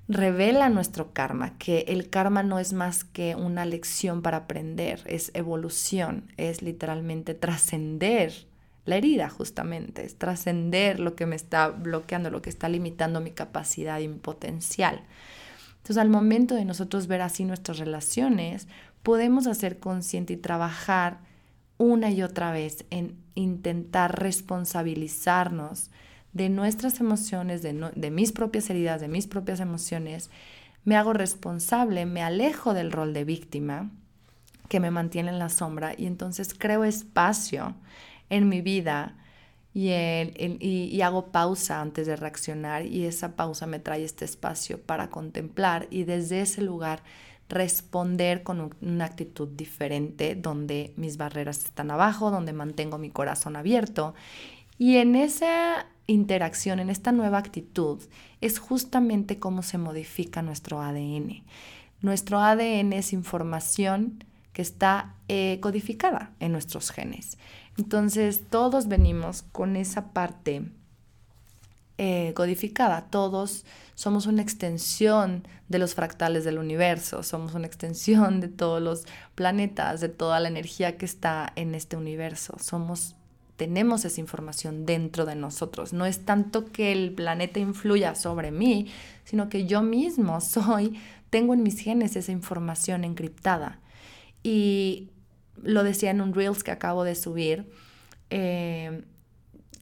revelan 0.07 0.73
nuestro 0.73 1.13
karma, 1.13 1.57
que 1.57 1.85
el 1.87 2.09
karma 2.09 2.43
no 2.43 2.59
es 2.59 2.73
más 2.73 3.03
que 3.03 3.35
una 3.35 3.65
lección 3.65 4.21
para 4.21 4.37
aprender, 4.37 5.01
es 5.05 5.31
evolución, 5.33 6.31
es 6.37 6.61
literalmente 6.61 7.33
trascender 7.33 8.33
la 8.85 8.97
herida 8.97 9.29
justamente, 9.29 10.05
es 10.05 10.15
trascender 10.17 10.99
lo 10.99 11.15
que 11.15 11.25
me 11.25 11.35
está 11.35 11.69
bloqueando, 11.69 12.29
lo 12.29 12.43
que 12.43 12.51
está 12.51 12.69
limitando 12.69 13.19
mi 13.19 13.31
capacidad 13.31 13.99
y 13.99 14.07
mi 14.07 14.19
potencial. 14.19 15.01
Entonces 15.77 15.97
al 15.97 16.09
momento 16.09 16.53
de 16.53 16.65
nosotros 16.65 17.07
ver 17.07 17.21
así 17.21 17.45
nuestras 17.45 17.79
relaciones, 17.79 18.67
podemos 19.01 19.47
hacer 19.47 19.79
consciente 19.79 20.33
y 20.33 20.37
trabajar 20.37 21.19
una 21.77 22.11
y 22.11 22.21
otra 22.21 22.51
vez 22.51 22.85
en 22.89 23.17
intentar 23.33 24.19
responsabilizarnos 24.19 25.89
de 26.35 26.49
nuestras 26.49 26.99
emociones, 26.99 27.63
de, 27.63 27.73
de 27.95 28.11
mis 28.11 28.33
propias 28.33 28.69
heridas, 28.69 28.99
de 28.99 29.07
mis 29.07 29.25
propias 29.25 29.61
emociones, 29.61 30.29
me 30.83 30.97
hago 30.97 31.13
responsable, 31.13 32.05
me 32.05 32.21
alejo 32.21 32.73
del 32.73 32.91
rol 32.91 33.13
de 33.13 33.23
víctima 33.23 33.89
que 34.67 34.81
me 34.81 34.91
mantiene 34.91 35.29
en 35.29 35.39
la 35.39 35.47
sombra 35.47 35.93
y 35.97 36.05
entonces 36.05 36.53
creo 36.53 36.83
espacio 36.83 37.73
en 38.29 38.49
mi 38.49 38.61
vida 38.61 39.15
y, 39.73 39.91
y, 39.91 41.01
hago 41.01 41.31
pausa 41.31 41.81
antes 41.81 42.05
de 42.07 42.15
reaccionar 42.15 42.85
y 42.85 43.05
esa 43.05 43.35
pausa 43.35 43.65
me 43.65 43.79
trae 43.79 44.03
este 44.03 44.25
espacio 44.25 44.81
para 44.81 45.09
contemplar 45.09 45.87
y 45.89 46.03
desde 46.03 46.41
ese 46.41 46.61
lugar 46.61 47.03
responder 47.47 48.43
con 48.43 48.73
una 48.81 49.05
actitud 49.05 49.47
diferente 49.49 50.35
donde 50.35 50.93
mis 50.97 51.17
barreras 51.17 51.63
están 51.65 51.91
abajo, 51.91 52.31
donde 52.31 52.53
mantengo 52.53 52.97
mi 52.97 53.09
corazón 53.09 53.55
abierto. 53.55 54.15
Y 54.77 54.97
en 54.97 55.15
esa 55.15 55.87
interacción, 56.07 56.79
en 56.79 56.89
esta 56.89 57.11
nueva 57.11 57.37
actitud, 57.37 58.01
es 58.41 58.59
justamente 58.59 59.39
cómo 59.39 59.63
se 59.63 59.77
modifica 59.77 60.41
nuestro 60.41 60.81
ADN. 60.81 61.43
Nuestro 62.01 62.39
ADN 62.39 62.93
es 62.93 63.13
información 63.13 64.23
que 64.53 64.61
está 64.61 65.15
eh, 65.27 65.59
codificada 65.61 66.31
en 66.39 66.51
nuestros 66.51 66.91
genes. 66.91 67.37
Entonces, 67.77 68.43
todos 68.49 68.87
venimos 68.87 69.43
con 69.51 69.75
esa 69.75 70.13
parte 70.13 70.63
eh, 71.97 72.33
codificada. 72.35 73.05
Todos 73.09 73.65
somos 73.95 74.25
una 74.27 74.41
extensión 74.41 75.47
de 75.69 75.79
los 75.79 75.95
fractales 75.95 76.43
del 76.43 76.57
universo, 76.57 77.23
somos 77.23 77.53
una 77.53 77.67
extensión 77.67 78.41
de 78.41 78.49
todos 78.49 78.81
los 78.81 79.05
planetas, 79.33 80.01
de 80.01 80.09
toda 80.09 80.41
la 80.41 80.49
energía 80.49 80.97
que 80.97 81.05
está 81.05 81.51
en 81.55 81.73
este 81.73 81.95
universo. 81.95 82.57
Somos 82.59 83.15
tenemos 83.57 84.05
esa 84.05 84.19
información 84.19 84.85
dentro 84.85 85.25
de 85.25 85.35
nosotros. 85.35 85.93
No 85.93 86.05
es 86.05 86.25
tanto 86.25 86.65
que 86.65 86.91
el 86.91 87.13
planeta 87.13 87.59
influya 87.59 88.15
sobre 88.15 88.51
mí, 88.51 88.87
sino 89.23 89.49
que 89.49 89.65
yo 89.65 89.81
mismo 89.81 90.41
soy, 90.41 90.99
tengo 91.29 91.53
en 91.53 91.63
mis 91.63 91.79
genes 91.79 92.15
esa 92.15 92.31
información 92.31 93.03
encriptada. 93.03 93.79
Y 94.43 95.09
lo 95.61 95.83
decía 95.83 96.11
en 96.11 96.21
un 96.21 96.33
Reels 96.33 96.63
que 96.63 96.71
acabo 96.71 97.03
de 97.03 97.15
subir, 97.15 97.71
eh, 98.29 99.03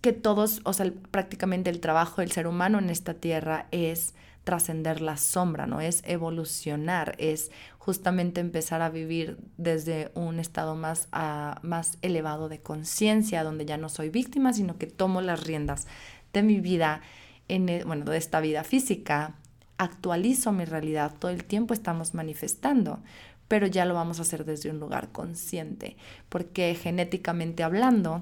que 0.01 0.13
todos, 0.13 0.61
o 0.65 0.73
sea, 0.73 0.91
prácticamente 1.11 1.69
el 1.69 1.79
trabajo 1.79 2.21
del 2.21 2.31
ser 2.31 2.47
humano 2.47 2.79
en 2.79 2.89
esta 2.89 3.13
tierra 3.13 3.67
es 3.71 4.13
trascender 4.43 5.01
la 5.01 5.17
sombra, 5.17 5.67
¿no? 5.67 5.81
Es 5.81 6.03
evolucionar, 6.05 7.15
es 7.17 7.51
justamente 7.77 8.41
empezar 8.41 8.81
a 8.81 8.89
vivir 8.89 9.37
desde 9.57 10.11
un 10.15 10.39
estado 10.39 10.75
más, 10.75 11.07
ah, 11.11 11.59
más 11.63 11.97
elevado 12.01 12.49
de 12.49 12.61
conciencia, 12.61 13.43
donde 13.43 13.65
ya 13.65 13.77
no 13.77 13.89
soy 13.89 14.09
víctima, 14.09 14.53
sino 14.53 14.77
que 14.77 14.87
tomo 14.87 15.21
las 15.21 15.43
riendas 15.43 15.87
de 16.33 16.43
mi 16.43 16.59
vida, 16.59 17.01
en, 17.47 17.69
e, 17.69 17.83
bueno, 17.83 18.05
de 18.05 18.17
esta 18.17 18.41
vida 18.41 18.63
física, 18.63 19.35
actualizo 19.77 20.51
mi 20.51 20.65
realidad, 20.65 21.13
todo 21.17 21.31
el 21.31 21.45
tiempo 21.45 21.73
estamos 21.73 22.13
manifestando, 22.13 23.01
pero 23.47 23.67
ya 23.67 23.85
lo 23.85 23.93
vamos 23.93 24.19
a 24.19 24.23
hacer 24.23 24.45
desde 24.45 24.69
un 24.69 24.79
lugar 24.79 25.11
consciente, 25.11 25.97
porque 26.29 26.75
genéticamente 26.75 27.63
hablando, 27.63 28.21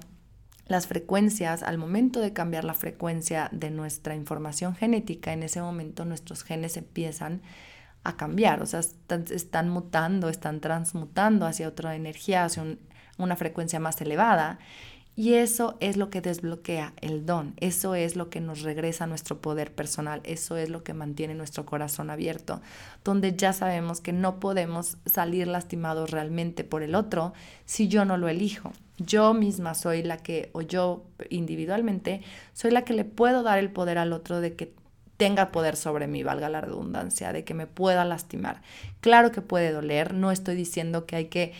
las 0.72 0.88
frecuencias, 0.88 1.64
al 1.64 1.78
momento 1.78 2.22
de 2.22 2.32
cambiar 2.32 2.64
la 2.64 2.74
frecuencia 2.74 3.50
de 3.52 3.70
nuestra 3.70 4.16
información 4.16 4.74
genética, 4.74 5.34
en 5.34 5.44
ese 5.44 5.62
momento 5.62 6.06
nuestros 6.06 6.44
genes 6.44 6.78
empiezan 6.78 7.42
a 8.04 8.16
cambiar, 8.16 8.62
o 8.62 8.66
sea, 8.66 8.80
están, 8.80 9.70
mutando, 9.70 10.30
están 10.30 10.62
transmutando 10.62 11.46
hacia 11.46 11.68
otra 11.68 11.96
energía, 11.96 12.46
hacia 12.46 12.78
una 13.18 13.36
frecuencia 13.36 13.80
más 13.80 14.00
elevada. 14.02 14.60
Y 15.14 15.34
eso 15.34 15.76
es 15.82 15.98
lo 15.98 16.10
que 16.10 16.22
desbloquea 16.22 16.94
el 17.02 17.26
don, 17.26 17.54
eso 17.58 17.94
es 17.94 18.16
lo 18.16 18.30
que 18.30 18.40
nos 18.40 18.62
regresa 18.62 19.08
nuestro 19.08 19.42
poder 19.42 19.76
personal, 19.76 20.22
eso 20.24 20.56
es 20.56 20.70
lo 20.70 20.86
que 20.86 20.94
mantiene 20.94 21.36
nuestro 21.36 21.66
corazón 21.66 22.10
abierto, 22.10 22.62
donde 23.04 23.36
ya 23.36 23.52
sabemos 23.52 24.00
que 24.00 24.14
no 24.14 24.40
podemos 24.40 24.98
salir 25.06 25.48
lastimados 25.48 26.12
realmente 26.12 26.64
por 26.64 26.82
el 26.82 26.96
otro 26.96 27.34
si 27.66 27.90
yo 27.90 28.06
no 28.06 28.16
lo 28.16 28.30
elijo. 28.30 28.72
Yo 29.06 29.34
misma 29.34 29.74
soy 29.74 30.04
la 30.04 30.18
que, 30.18 30.50
o 30.54 30.62
yo 30.62 31.06
individualmente, 31.30 32.22
soy 32.54 32.72
la 32.72 32.84
que 32.84 32.94
le 32.94 33.06
puedo 33.06 33.44
dar 33.44 33.60
el 33.60 33.72
poder 33.72 33.98
al 33.98 34.14
otro 34.14 34.42
de 34.42 34.56
que 34.56 34.74
tenga 35.18 35.52
poder 35.52 35.76
sobre 35.76 36.08
mí, 36.08 36.24
valga 36.24 36.50
la 36.50 36.62
redundancia, 36.62 37.32
de 37.32 37.44
que 37.44 37.54
me 37.54 37.68
pueda 37.68 38.06
lastimar. 38.06 38.62
Claro 39.02 39.32
que 39.32 39.42
puede 39.42 39.72
doler, 39.72 40.14
no 40.14 40.32
estoy 40.32 40.56
diciendo 40.56 41.06
que 41.06 41.16
hay 41.16 41.26
que 41.26 41.54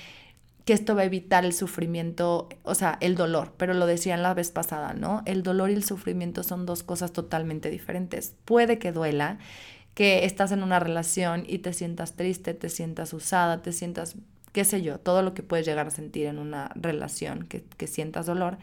que 0.66 0.74
esto 0.74 0.96
va 0.96 1.02
a 1.02 1.06
evitar 1.06 1.44
el 1.44 1.54
sufrimiento, 1.54 2.48
o 2.64 2.76
sea, 2.76 2.98
el 3.02 3.16
dolor, 3.16 3.54
pero 3.58 3.74
lo 3.74 3.86
decían 3.88 4.22
la 4.22 4.34
vez 4.34 4.52
pasada, 4.52 4.94
¿no? 4.94 5.24
El 5.26 5.44
dolor 5.44 5.72
y 5.72 5.74
el 5.74 5.84
sufrimiento 5.84 6.44
son 6.44 6.66
dos 6.66 6.84
cosas 6.84 7.14
totalmente 7.14 7.70
diferentes. 7.70 8.36
Puede 8.46 8.78
que 8.78 8.92
duela, 8.92 9.40
que 9.96 10.26
estás 10.26 10.52
en 10.52 10.64
una 10.64 10.80
relación 10.80 11.46
y 11.48 11.60
te 11.60 11.74
sientas 11.74 12.14
triste, 12.14 12.54
te 12.54 12.70
sientas 12.70 13.14
usada, 13.14 13.62
te 13.62 13.74
sientas, 13.74 14.16
qué 14.52 14.66
sé 14.66 14.82
yo, 14.82 15.00
todo 15.00 15.22
lo 15.22 15.34
que 15.34 15.44
puedes 15.44 15.66
llegar 15.66 15.88
a 15.88 15.92
sentir 15.92 16.28
en 16.28 16.38
una 16.38 16.72
relación, 16.76 17.46
que, 17.48 17.64
que 17.78 17.88
sientas 17.88 18.26
dolor, 18.26 18.58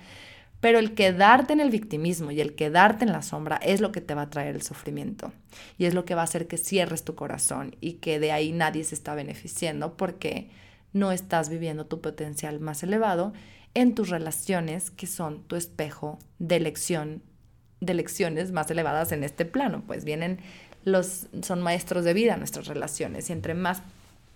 pero 0.61 0.79
el 0.79 0.95
quedarte 0.95 1.53
en 1.53 1.61
el 1.61 1.71
victimismo 1.71 2.31
y 2.31 2.41
el 2.41 2.55
quedarte 2.55 3.05
en 3.05 3.13
la 3.13 3.23
sombra 3.23 3.57
es 3.57 3.81
lo 3.81 3.93
que 3.93 4.01
te 4.01 4.15
va 4.15 4.23
a 4.23 4.31
traer 4.31 4.57
el 4.57 4.63
sufrimiento 4.63 5.33
y 5.77 5.85
es 5.85 5.95
lo 5.95 6.05
que 6.05 6.15
va 6.15 6.23
a 6.23 6.25
hacer 6.25 6.49
que 6.49 6.57
cierres 6.57 7.05
tu 7.05 7.15
corazón 7.15 7.77
y 7.81 7.95
que 7.95 8.19
de 8.19 8.33
ahí 8.33 8.53
nadie 8.53 8.83
se 8.83 8.95
está 8.95 9.15
beneficiando 9.15 9.97
porque 9.97 10.51
no 10.93 11.13
estás 11.13 11.49
viviendo 11.49 11.87
tu 11.87 12.01
potencial 12.01 12.59
más 12.59 12.83
elevado 12.83 13.33
en 13.75 13.95
tus 13.95 14.09
relaciones 14.09 14.91
que 14.91 15.07
son 15.07 15.45
tu 15.45 15.55
espejo 15.55 16.19
de 16.39 16.57
elección 16.57 17.23
de 17.81 17.95
lecciones 17.95 18.51
más 18.51 18.69
elevadas 18.73 19.13
en 19.13 19.23
este 19.23 19.45
plano, 19.45 19.85
pues 19.87 20.05
vienen 20.05 20.41
los 20.85 21.29
son 21.43 21.63
maestros 21.63 22.05
de 22.05 22.13
vida 22.13 22.37
nuestras 22.37 22.67
relaciones 22.67 23.31
y 23.31 23.33
entre 23.33 23.55
más 23.55 23.83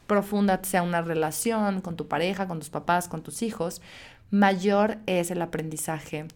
profunda 0.06 0.60
sea 0.62 0.82
una 0.82 1.02
relación 1.02 1.80
con 1.80 1.96
tu 1.96 2.08
pareja, 2.08 2.48
con 2.48 2.58
tus 2.58 2.70
papás, 2.70 3.08
con 3.08 3.22
tus 3.22 3.42
hijos, 3.42 3.80
mayor 4.30 4.98
es 5.06 5.30
el 5.30 5.42
aprendizaje 5.42 6.26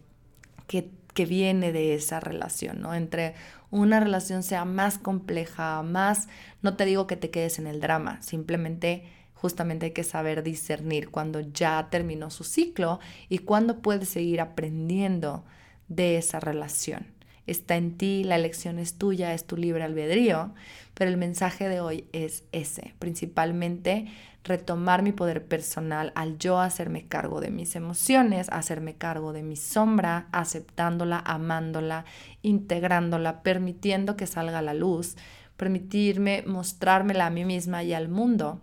que, 0.67 0.91
que 1.13 1.25
viene 1.25 1.71
de 1.71 1.95
esa 1.95 2.19
relación, 2.19 2.81
¿no? 2.81 2.93
Entre 2.93 3.33
una 3.71 3.99
relación 3.99 4.43
sea 4.43 4.65
más 4.65 4.97
compleja, 4.97 5.81
más, 5.83 6.27
no 6.61 6.75
te 6.75 6.85
digo 6.85 7.07
que 7.07 7.17
te 7.17 7.29
quedes 7.29 7.59
en 7.59 7.67
el 7.67 7.81
drama, 7.81 8.21
simplemente 8.21 9.03
justamente 9.33 9.87
hay 9.87 9.91
que 9.91 10.03
saber 10.03 10.43
discernir 10.43 11.09
cuando 11.09 11.41
ya 11.41 11.89
terminó 11.89 12.29
su 12.29 12.43
ciclo 12.43 12.99
y 13.29 13.39
cuándo 13.39 13.81
puedes 13.81 14.09
seguir 14.09 14.41
aprendiendo 14.41 15.45
de 15.87 16.17
esa 16.17 16.39
relación. 16.39 17.16
Está 17.47 17.75
en 17.77 17.97
ti, 17.97 18.23
la 18.23 18.35
elección 18.35 18.77
es 18.77 18.93
tuya, 18.93 19.33
es 19.33 19.45
tu 19.45 19.57
libre 19.57 19.83
albedrío, 19.83 20.53
pero 20.93 21.09
el 21.09 21.17
mensaje 21.17 21.69
de 21.69 21.79
hoy 21.79 22.05
es 22.11 22.43
ese, 22.51 22.93
principalmente 22.99 24.07
retomar 24.43 25.01
mi 25.01 25.11
poder 25.11 25.45
personal 25.45 26.11
al 26.15 26.37
yo 26.37 26.59
hacerme 26.59 27.07
cargo 27.07 27.41
de 27.41 27.51
mis 27.51 27.75
emociones, 27.75 28.47
hacerme 28.49 28.95
cargo 28.95 29.33
de 29.33 29.43
mi 29.43 29.55
sombra, 29.55 30.27
aceptándola, 30.31 31.19
amándola, 31.19 32.05
integrándola, 32.41 33.43
permitiendo 33.43 34.15
que 34.15 34.27
salga 34.27 34.61
la 34.61 34.73
luz, 34.73 35.17
permitirme 35.57 36.43
mostrármela 36.45 37.25
a 37.25 37.29
mí 37.29 37.43
misma 37.43 37.83
y 37.83 37.93
al 37.93 38.07
mundo 38.07 38.61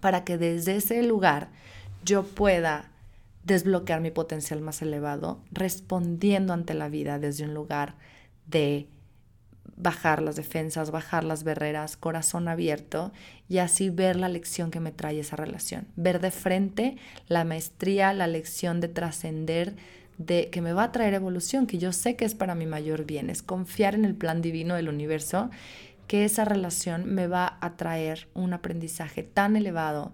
para 0.00 0.24
que 0.24 0.38
desde 0.38 0.76
ese 0.76 1.02
lugar 1.02 1.48
yo 2.04 2.24
pueda 2.24 2.90
desbloquear 3.46 4.00
mi 4.00 4.10
potencial 4.10 4.60
más 4.60 4.82
elevado, 4.82 5.40
respondiendo 5.52 6.52
ante 6.52 6.74
la 6.74 6.88
vida 6.88 7.18
desde 7.18 7.44
un 7.44 7.54
lugar 7.54 7.94
de 8.46 8.88
bajar 9.76 10.22
las 10.22 10.36
defensas, 10.36 10.90
bajar 10.90 11.22
las 11.22 11.44
barreras, 11.44 11.96
corazón 11.96 12.48
abierto 12.48 13.12
y 13.48 13.58
así 13.58 13.90
ver 13.90 14.16
la 14.16 14.28
lección 14.28 14.70
que 14.70 14.80
me 14.80 14.90
trae 14.90 15.20
esa 15.20 15.36
relación. 15.36 15.86
Ver 15.96 16.20
de 16.20 16.30
frente 16.30 16.96
la 17.28 17.44
maestría, 17.44 18.12
la 18.12 18.26
lección 18.26 18.80
de 18.80 18.88
trascender, 18.88 19.76
de 20.18 20.48
que 20.50 20.62
me 20.62 20.72
va 20.72 20.84
a 20.84 20.92
traer 20.92 21.14
evolución, 21.14 21.66
que 21.66 21.78
yo 21.78 21.92
sé 21.92 22.16
que 22.16 22.24
es 22.24 22.34
para 22.34 22.54
mi 22.54 22.66
mayor 22.66 23.04
bien, 23.04 23.28
es 23.28 23.42
confiar 23.42 23.94
en 23.94 24.06
el 24.06 24.14
plan 24.14 24.40
divino 24.40 24.74
del 24.74 24.88
universo 24.88 25.50
que 26.06 26.24
esa 26.24 26.44
relación 26.44 27.04
me 27.04 27.26
va 27.26 27.58
a 27.60 27.76
traer 27.76 28.28
un 28.32 28.54
aprendizaje 28.54 29.22
tan 29.22 29.56
elevado 29.56 30.12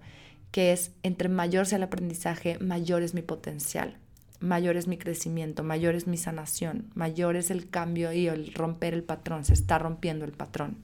que 0.53 0.73
es 0.73 0.93
entre 1.03 1.29
mayor 1.29 1.67
sea 1.67 1.79
el 1.79 1.83
aprendizaje, 1.83 2.59
mayor 2.61 3.03
es 3.03 3.15
mi 3.15 3.23
potencial, 3.23 3.97
mayor 4.39 4.77
es 4.77 4.87
mi 4.87 4.99
crecimiento, 4.99 5.65
mayor 5.65 5.97
es 5.97 6.07
mi 6.07 6.19
sanación, 6.19 6.91
mayor 6.95 7.37
es 7.37 7.51
el 7.51 7.69
cambio 7.69 8.13
y 8.13 8.29
el 8.29 8.55
romper 8.55 8.95
el 8.95 9.03
patrón, 9.03 9.45
se 9.45 9.55
está 9.55 9.79
rompiendo 9.79 10.25
el 10.25 10.33
patrón. 10.33 10.77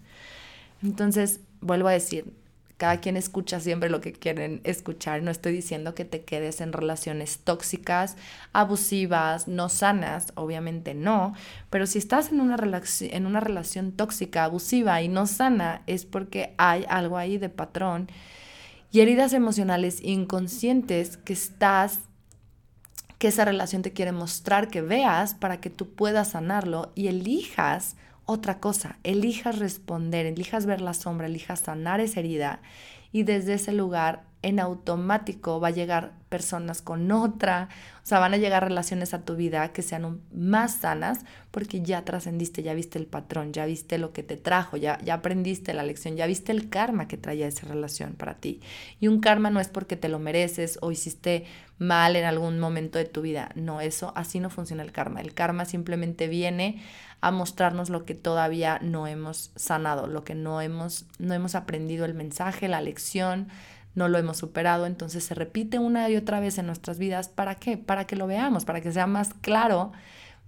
Entonces, 0.83 1.41
vuelvo 1.61 1.89
a 1.89 1.93
decir, 1.93 2.33
cada 2.79 3.01
quien 3.01 3.17
escucha 3.17 3.59
siempre 3.59 3.91
lo 3.91 4.01
que 4.01 4.13
quieren 4.13 4.61
escuchar. 4.63 5.21
No 5.23 5.33
estoy 5.33 5.53
diciendo 5.53 5.97
que 5.97 6.05
te 6.05 6.23
quedes 6.23 6.61
en 6.61 6.73
relaciones 6.73 7.41
tóxicas, 7.41 8.17
abusivas, 8.53 9.49
no 9.49 9.69
sanas, 9.69 10.33
obviamente 10.37 10.95
no. 10.95 11.35
Pero 11.71 11.89
si 11.89 11.99
estás 11.99 12.31
en 12.31 12.41
una, 12.41 12.57
en 13.01 13.27
una 13.27 13.41
relación 13.41 13.91
tóxica, 13.91 14.45
abusiva 14.45 15.03
y 15.03 15.09
no 15.09 15.27
sana, 15.27 15.83
es 15.89 16.05
porque 16.05 16.55
hay 16.57 16.85
algo 16.89 17.19
ahí 17.19 17.37
de 17.37 17.49
patrón 17.49 18.09
y 18.91 19.01
heridas 19.01 19.33
emocionales 19.33 20.01
inconscientes 20.03 21.17
que 21.17 21.33
estás 21.33 22.01
que 23.19 23.29
esa 23.29 23.45
relación 23.45 23.83
te 23.83 23.93
quiere 23.93 24.13
mostrar 24.13 24.69
que 24.69 24.81
veas 24.81 25.35
para 25.35 25.61
que 25.61 25.71
tú 25.71 25.89
puedas 25.89 26.29
sanarlo 26.29 26.93
y 26.95 27.09
elijas 27.09 27.97
otra 28.25 28.61
cosa, 28.61 28.99
elijas 29.03 29.59
responder, 29.59 30.27
elijas 30.27 30.67
ver 30.67 30.81
la 30.81 30.95
sombra, 30.95 31.27
elijas 31.27 31.61
sanar 31.61 32.01
esa 32.01 32.21
herida 32.21 32.61
y 33.11 33.25
desde 33.25 33.55
ese 33.55 33.73
lugar 33.73 34.28
en 34.43 34.61
automático 34.61 35.61
va 35.61 35.69
a 35.69 35.73
llegar 35.73 36.13
personas 36.29 36.83
con 36.83 37.11
otra, 37.11 37.69
o 38.03 38.07
sea, 38.07 38.19
van 38.21 38.35
a 38.35 38.37
llegar 38.37 38.63
relaciones 38.63 39.15
a 39.15 39.23
tu 39.23 39.35
vida 39.35 39.73
que 39.73 39.83
sean 39.83 40.21
más 40.33 40.77
sanas 40.77 41.21
porque 41.51 41.81
ya 41.83 42.05
trascendiste, 42.05 42.63
ya 42.63 42.75
viste 42.75 42.99
el 42.99 43.07
patrón, 43.07 43.53
ya 43.53 43.67
viste 43.67 43.99
lo 43.99 44.13
que 44.13 44.23
te 44.23 44.37
trajo, 44.37 44.77
ya, 44.77 45.01
ya 45.03 45.15
aprendiste 45.15 45.75
la 45.75 45.83
lección, 45.83 46.17
ya 46.17 46.27
viste 46.27 46.53
el 46.53 46.69
karma 46.69 47.09
que 47.09 47.17
traía 47.17 47.49
esa 47.49 47.67
relación 47.67 48.13
para 48.13 48.35
ti. 48.35 48.61
Y 49.01 49.09
un 49.09 49.21
karma 49.21 49.51
no 49.51 49.59
es 49.59 49.69
porque 49.69 49.97
te 49.97 50.09
lo 50.09 50.19
mereces 50.19 50.79
o 50.83 50.93
hiciste 50.93 51.47
mal 51.79 52.15
en 52.15 52.25
algún 52.25 52.59
momento 52.59 52.99
de 52.99 53.07
tu 53.07 53.23
vida, 53.23 53.51
no, 53.55 53.81
eso 53.81 54.13
así 54.15 54.41
no 54.41 54.51
funciona 54.51 54.83
el 54.83 54.93
karma. 54.93 55.21
El 55.21 55.35
karma 55.35 55.65
simplemente 55.65 56.29
viene 56.29 56.83
a 57.21 57.31
mostrarnos 57.31 57.91
lo 57.91 58.05
que 58.05 58.15
todavía 58.15 58.79
no 58.83 59.07
hemos 59.07 59.51
sanado, 59.57 60.07
lo 60.07 60.23
que 60.25 60.35
no 60.35 60.61
hemos, 60.61 61.07
no 61.19 61.35
hemos 61.35 61.55
aprendido 61.55 62.05
el 62.05 62.15
mensaje, 62.15 62.69
la 62.69 62.81
lección, 62.81 63.49
no 63.95 64.09
lo 64.09 64.19
hemos 64.19 64.37
superado, 64.37 64.87
entonces 64.87 65.25
se 65.25 65.35
repite 65.35 65.79
una 65.79 66.09
y 66.09 66.17
otra 66.17 66.41
vez 66.41 66.59
en 66.59 66.67
nuestras 66.67 66.99
vidas. 66.99 67.29
¿Para 67.29 67.57
qué? 67.57 67.77
Para 67.77 68.07
que 68.07 68.17
lo 68.17 68.27
veamos, 68.27 68.65
para 68.65 68.81
que 68.81 68.93
sea 68.93 69.07
más 69.07 69.35
claro 69.35 69.93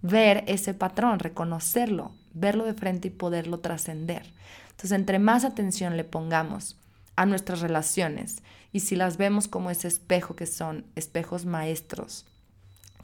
ver 0.03 0.45
ese 0.47 0.75
patrón, 0.75 1.19
reconocerlo, 1.19 2.13
verlo 2.33 2.65
de 2.65 2.75
frente 2.75 3.09
y 3.09 3.11
poderlo 3.11 3.61
trascender. 3.61 4.33
Entonces, 4.71 4.93
entre 4.93 5.19
más 5.19 5.45
atención 5.45 5.97
le 5.97 6.05
pongamos 6.05 6.77
a 7.17 7.27
nuestras 7.27 7.61
relaciones 7.61 8.43
y 8.73 8.81
si 8.81 8.97
las 8.97 9.17
vemos 9.17 9.49
como 9.49 9.71
ese 9.71 9.89
espejo 9.89 10.37
que 10.37 10.47
son 10.47 10.87
espejos 10.95 11.45
maestros 11.45 12.25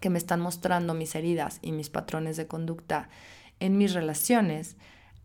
que 0.01 0.11
me 0.11 0.19
están 0.19 0.41
mostrando 0.41 0.95
mis 0.95 1.15
heridas 1.15 1.59
y 1.63 1.73
mis 1.73 1.91
patrones 1.91 2.37
de 2.37 2.47
conducta 2.47 3.09
en 3.61 3.77
mis 3.79 3.95
relaciones, 3.95 4.77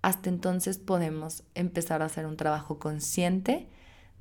hasta 0.02 0.30
entonces 0.30 0.78
podemos 0.78 1.44
empezar 1.54 2.02
a 2.02 2.06
hacer 2.06 2.26
un 2.26 2.38
trabajo 2.38 2.80
consciente 2.80 3.68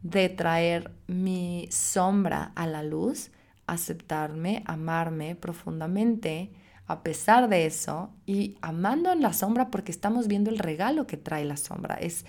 de 0.03 0.29
traer 0.29 0.93
mi 1.07 1.69
sombra 1.71 2.53
a 2.55 2.67
la 2.67 2.83
luz, 2.83 3.31
aceptarme, 3.67 4.63
amarme 4.67 5.35
profundamente 5.37 6.53
a 6.87 7.03
pesar 7.03 7.49
de 7.49 7.67
eso 7.67 8.11
y 8.27 8.57
amando 8.63 9.13
en 9.13 9.23
la 9.23 9.33
sombra 9.33 9.71
porque 9.71 9.93
estamos 9.93 10.27
viendo 10.27 10.51
el 10.51 10.59
regalo 10.59 11.07
que 11.07 11.17
trae 11.17 11.45
la 11.45 11.57
sombra. 11.57 11.95
Es, 11.95 12.25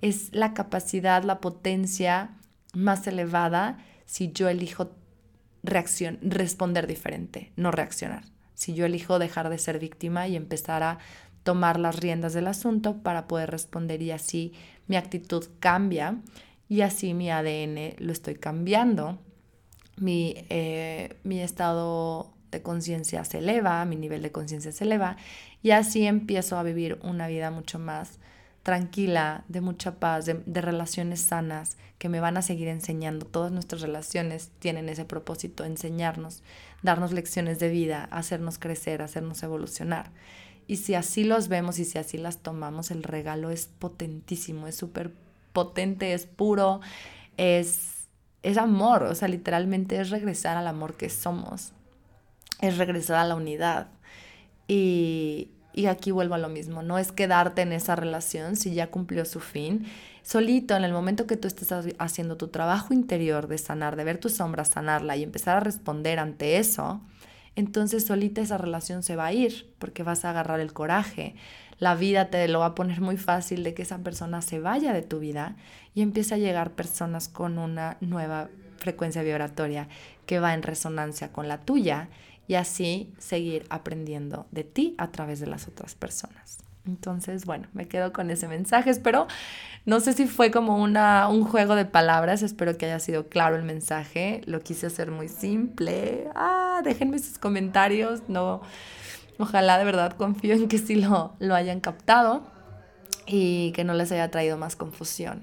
es 0.00 0.32
la 0.32 0.54
capacidad, 0.54 1.22
la 1.24 1.40
potencia 1.40 2.38
más 2.72 3.06
elevada 3.06 3.78
si 4.06 4.32
yo 4.32 4.48
elijo 4.48 4.92
reacción, 5.62 6.18
responder 6.22 6.86
diferente, 6.86 7.52
no 7.56 7.70
reaccionar 7.70 8.24
si 8.58 8.74
yo 8.74 8.84
elijo 8.84 9.20
dejar 9.20 9.50
de 9.50 9.58
ser 9.58 9.78
víctima 9.78 10.26
y 10.26 10.34
empezar 10.34 10.82
a 10.82 10.98
tomar 11.44 11.78
las 11.78 12.00
riendas 12.00 12.34
del 12.34 12.48
asunto 12.48 13.04
para 13.04 13.28
poder 13.28 13.52
responder 13.52 14.02
y 14.02 14.10
así 14.10 14.52
mi 14.88 14.96
actitud 14.96 15.46
cambia 15.60 16.16
y 16.68 16.82
así 16.82 17.14
mi 17.14 17.30
ADN 17.30 17.94
lo 17.98 18.12
estoy 18.12 18.34
cambiando, 18.34 19.18
mi, 19.96 20.34
eh, 20.48 21.16
mi 21.24 21.40
estado 21.40 22.32
de 22.50 22.62
conciencia 22.62 23.24
se 23.24 23.38
eleva, 23.38 23.84
mi 23.84 23.96
nivel 23.96 24.22
de 24.22 24.32
conciencia 24.32 24.72
se 24.72 24.84
eleva 24.84 25.16
y 25.62 25.70
así 25.70 26.06
empiezo 26.06 26.56
a 26.58 26.62
vivir 26.62 26.98
una 27.02 27.28
vida 27.28 27.50
mucho 27.50 27.78
más 27.78 28.18
tranquila, 28.62 29.44
de 29.48 29.60
mucha 29.60 29.98
paz, 29.98 30.26
de, 30.26 30.42
de, 30.44 30.60
relaciones 30.60 31.20
sanas, 31.20 31.78
que 31.96 32.10
me 32.10 32.20
van 32.20 32.36
a 32.36 32.42
seguir 32.42 32.68
enseñando. 32.68 33.24
Todas 33.24 33.50
nuestras 33.50 33.80
relaciones 33.80 34.50
tienen 34.58 34.90
ese 34.90 35.06
propósito, 35.06 35.64
enseñarnos, 35.64 36.42
darnos 36.82 37.12
lecciones 37.12 37.58
de 37.60 37.70
vida, 37.70 38.04
hacernos 38.10 38.58
crecer, 38.58 39.00
hacernos 39.00 39.42
evolucionar. 39.42 40.10
Y 40.66 40.76
si 40.76 40.94
así 40.94 41.24
los 41.24 41.48
vemos 41.48 41.78
y 41.78 41.86
si 41.86 41.96
así 41.96 42.18
las 42.18 42.38
tomamos, 42.38 42.90
el 42.90 43.02
regalo 43.02 43.50
es 43.50 43.68
potentísimo, 43.68 44.66
es 44.66 44.74
súper 44.74 45.14
potente, 45.58 46.12
es 46.12 46.26
puro, 46.26 46.80
es, 47.36 48.06
es 48.44 48.56
amor, 48.58 49.02
o 49.02 49.14
sea, 49.16 49.26
literalmente 49.26 50.00
es 50.00 50.10
regresar 50.10 50.56
al 50.56 50.68
amor 50.68 50.94
que 50.94 51.10
somos, 51.10 51.72
es 52.60 52.78
regresar 52.78 53.16
a 53.16 53.24
la 53.24 53.34
unidad. 53.34 53.88
Y, 54.68 55.50
y 55.72 55.86
aquí 55.86 56.12
vuelvo 56.12 56.36
a 56.36 56.38
lo 56.38 56.48
mismo, 56.48 56.82
no 56.82 56.96
es 56.96 57.10
quedarte 57.10 57.62
en 57.62 57.72
esa 57.72 57.96
relación 57.96 58.54
si 58.54 58.72
ya 58.72 58.92
cumplió 58.92 59.24
su 59.24 59.40
fin. 59.40 59.86
Solito, 60.22 60.76
en 60.76 60.84
el 60.84 60.92
momento 60.92 61.26
que 61.26 61.36
tú 61.36 61.48
estés 61.48 61.72
haciendo 61.98 62.36
tu 62.36 62.48
trabajo 62.48 62.94
interior 62.94 63.48
de 63.48 63.58
sanar, 63.58 63.96
de 63.96 64.04
ver 64.04 64.18
tu 64.18 64.28
sombra, 64.28 64.64
sanarla 64.64 65.16
y 65.16 65.24
empezar 65.24 65.56
a 65.56 65.60
responder 65.60 66.20
ante 66.20 66.58
eso, 66.58 67.00
entonces 67.58 68.06
solita 68.06 68.40
esa 68.40 68.56
relación 68.56 69.02
se 69.02 69.16
va 69.16 69.26
a 69.26 69.32
ir 69.32 69.74
porque 69.80 70.04
vas 70.04 70.24
a 70.24 70.30
agarrar 70.30 70.60
el 70.60 70.72
coraje. 70.72 71.34
La 71.78 71.94
vida 71.94 72.30
te 72.30 72.46
lo 72.48 72.60
va 72.60 72.66
a 72.66 72.74
poner 72.74 73.00
muy 73.00 73.16
fácil 73.16 73.62
de 73.64 73.74
que 73.74 73.82
esa 73.82 73.98
persona 73.98 74.42
se 74.42 74.60
vaya 74.60 74.92
de 74.92 75.02
tu 75.02 75.18
vida 75.20 75.56
y 75.94 76.02
empiece 76.02 76.34
a 76.34 76.38
llegar 76.38 76.72
personas 76.72 77.28
con 77.28 77.58
una 77.58 77.96
nueva 78.00 78.48
frecuencia 78.78 79.22
vibratoria 79.22 79.88
que 80.26 80.40
va 80.40 80.54
en 80.54 80.62
resonancia 80.62 81.32
con 81.32 81.48
la 81.48 81.58
tuya 81.58 82.08
y 82.46 82.54
así 82.54 83.12
seguir 83.18 83.66
aprendiendo 83.70 84.46
de 84.50 84.64
ti 84.64 84.94
a 84.98 85.10
través 85.10 85.40
de 85.40 85.46
las 85.46 85.68
otras 85.68 85.94
personas. 85.94 86.58
Entonces, 86.86 87.44
bueno, 87.44 87.68
me 87.74 87.86
quedo 87.86 88.12
con 88.12 88.30
ese 88.30 88.48
mensaje. 88.48 88.88
Espero, 88.88 89.26
no 89.84 90.00
sé 90.00 90.14
si 90.14 90.26
fue 90.26 90.50
como 90.50 90.82
una, 90.82 91.28
un 91.28 91.44
juego 91.44 91.74
de 91.74 91.84
palabras, 91.84 92.42
espero 92.42 92.78
que 92.78 92.86
haya 92.86 92.98
sido 92.98 93.28
claro 93.28 93.56
el 93.56 93.62
mensaje. 93.62 94.40
Lo 94.46 94.60
quise 94.60 94.86
hacer 94.86 95.10
muy 95.10 95.28
simple. 95.28 96.28
Ah, 96.34 96.80
déjenme 96.82 97.18
sus 97.18 97.38
comentarios. 97.38 98.22
No, 98.28 98.62
ojalá 99.38 99.78
de 99.78 99.84
verdad 99.84 100.12
confío 100.12 100.54
en 100.54 100.68
que 100.68 100.78
sí 100.78 100.96
lo, 100.96 101.34
lo 101.38 101.54
hayan 101.54 101.80
captado 101.80 102.42
y 103.26 103.72
que 103.72 103.84
no 103.84 103.94
les 103.94 104.12
haya 104.12 104.30
traído 104.30 104.56
más 104.56 104.76
confusión. 104.76 105.42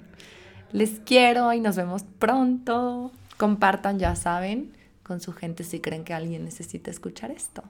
Les 0.71 0.99
quiero 0.99 1.53
y 1.53 1.61
nos 1.61 1.75
vemos 1.75 2.03
pronto. 2.19 3.11
Compartan, 3.37 3.99
ya 3.99 4.15
saben, 4.15 4.75
con 5.03 5.21
su 5.21 5.33
gente 5.33 5.63
si 5.63 5.79
creen 5.79 6.03
que 6.03 6.13
alguien 6.13 6.45
necesita 6.45 6.89
escuchar 6.89 7.31
esto. 7.31 7.63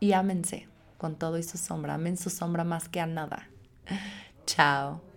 Y 0.00 0.12
ámense 0.12 0.66
con 0.98 1.16
todo 1.16 1.38
y 1.38 1.42
su 1.42 1.58
sombra. 1.58 1.94
Amen 1.94 2.16
su 2.16 2.30
sombra 2.30 2.64
más 2.64 2.88
que 2.88 3.00
a 3.00 3.06
nada. 3.06 3.48
Chao. 4.46 5.11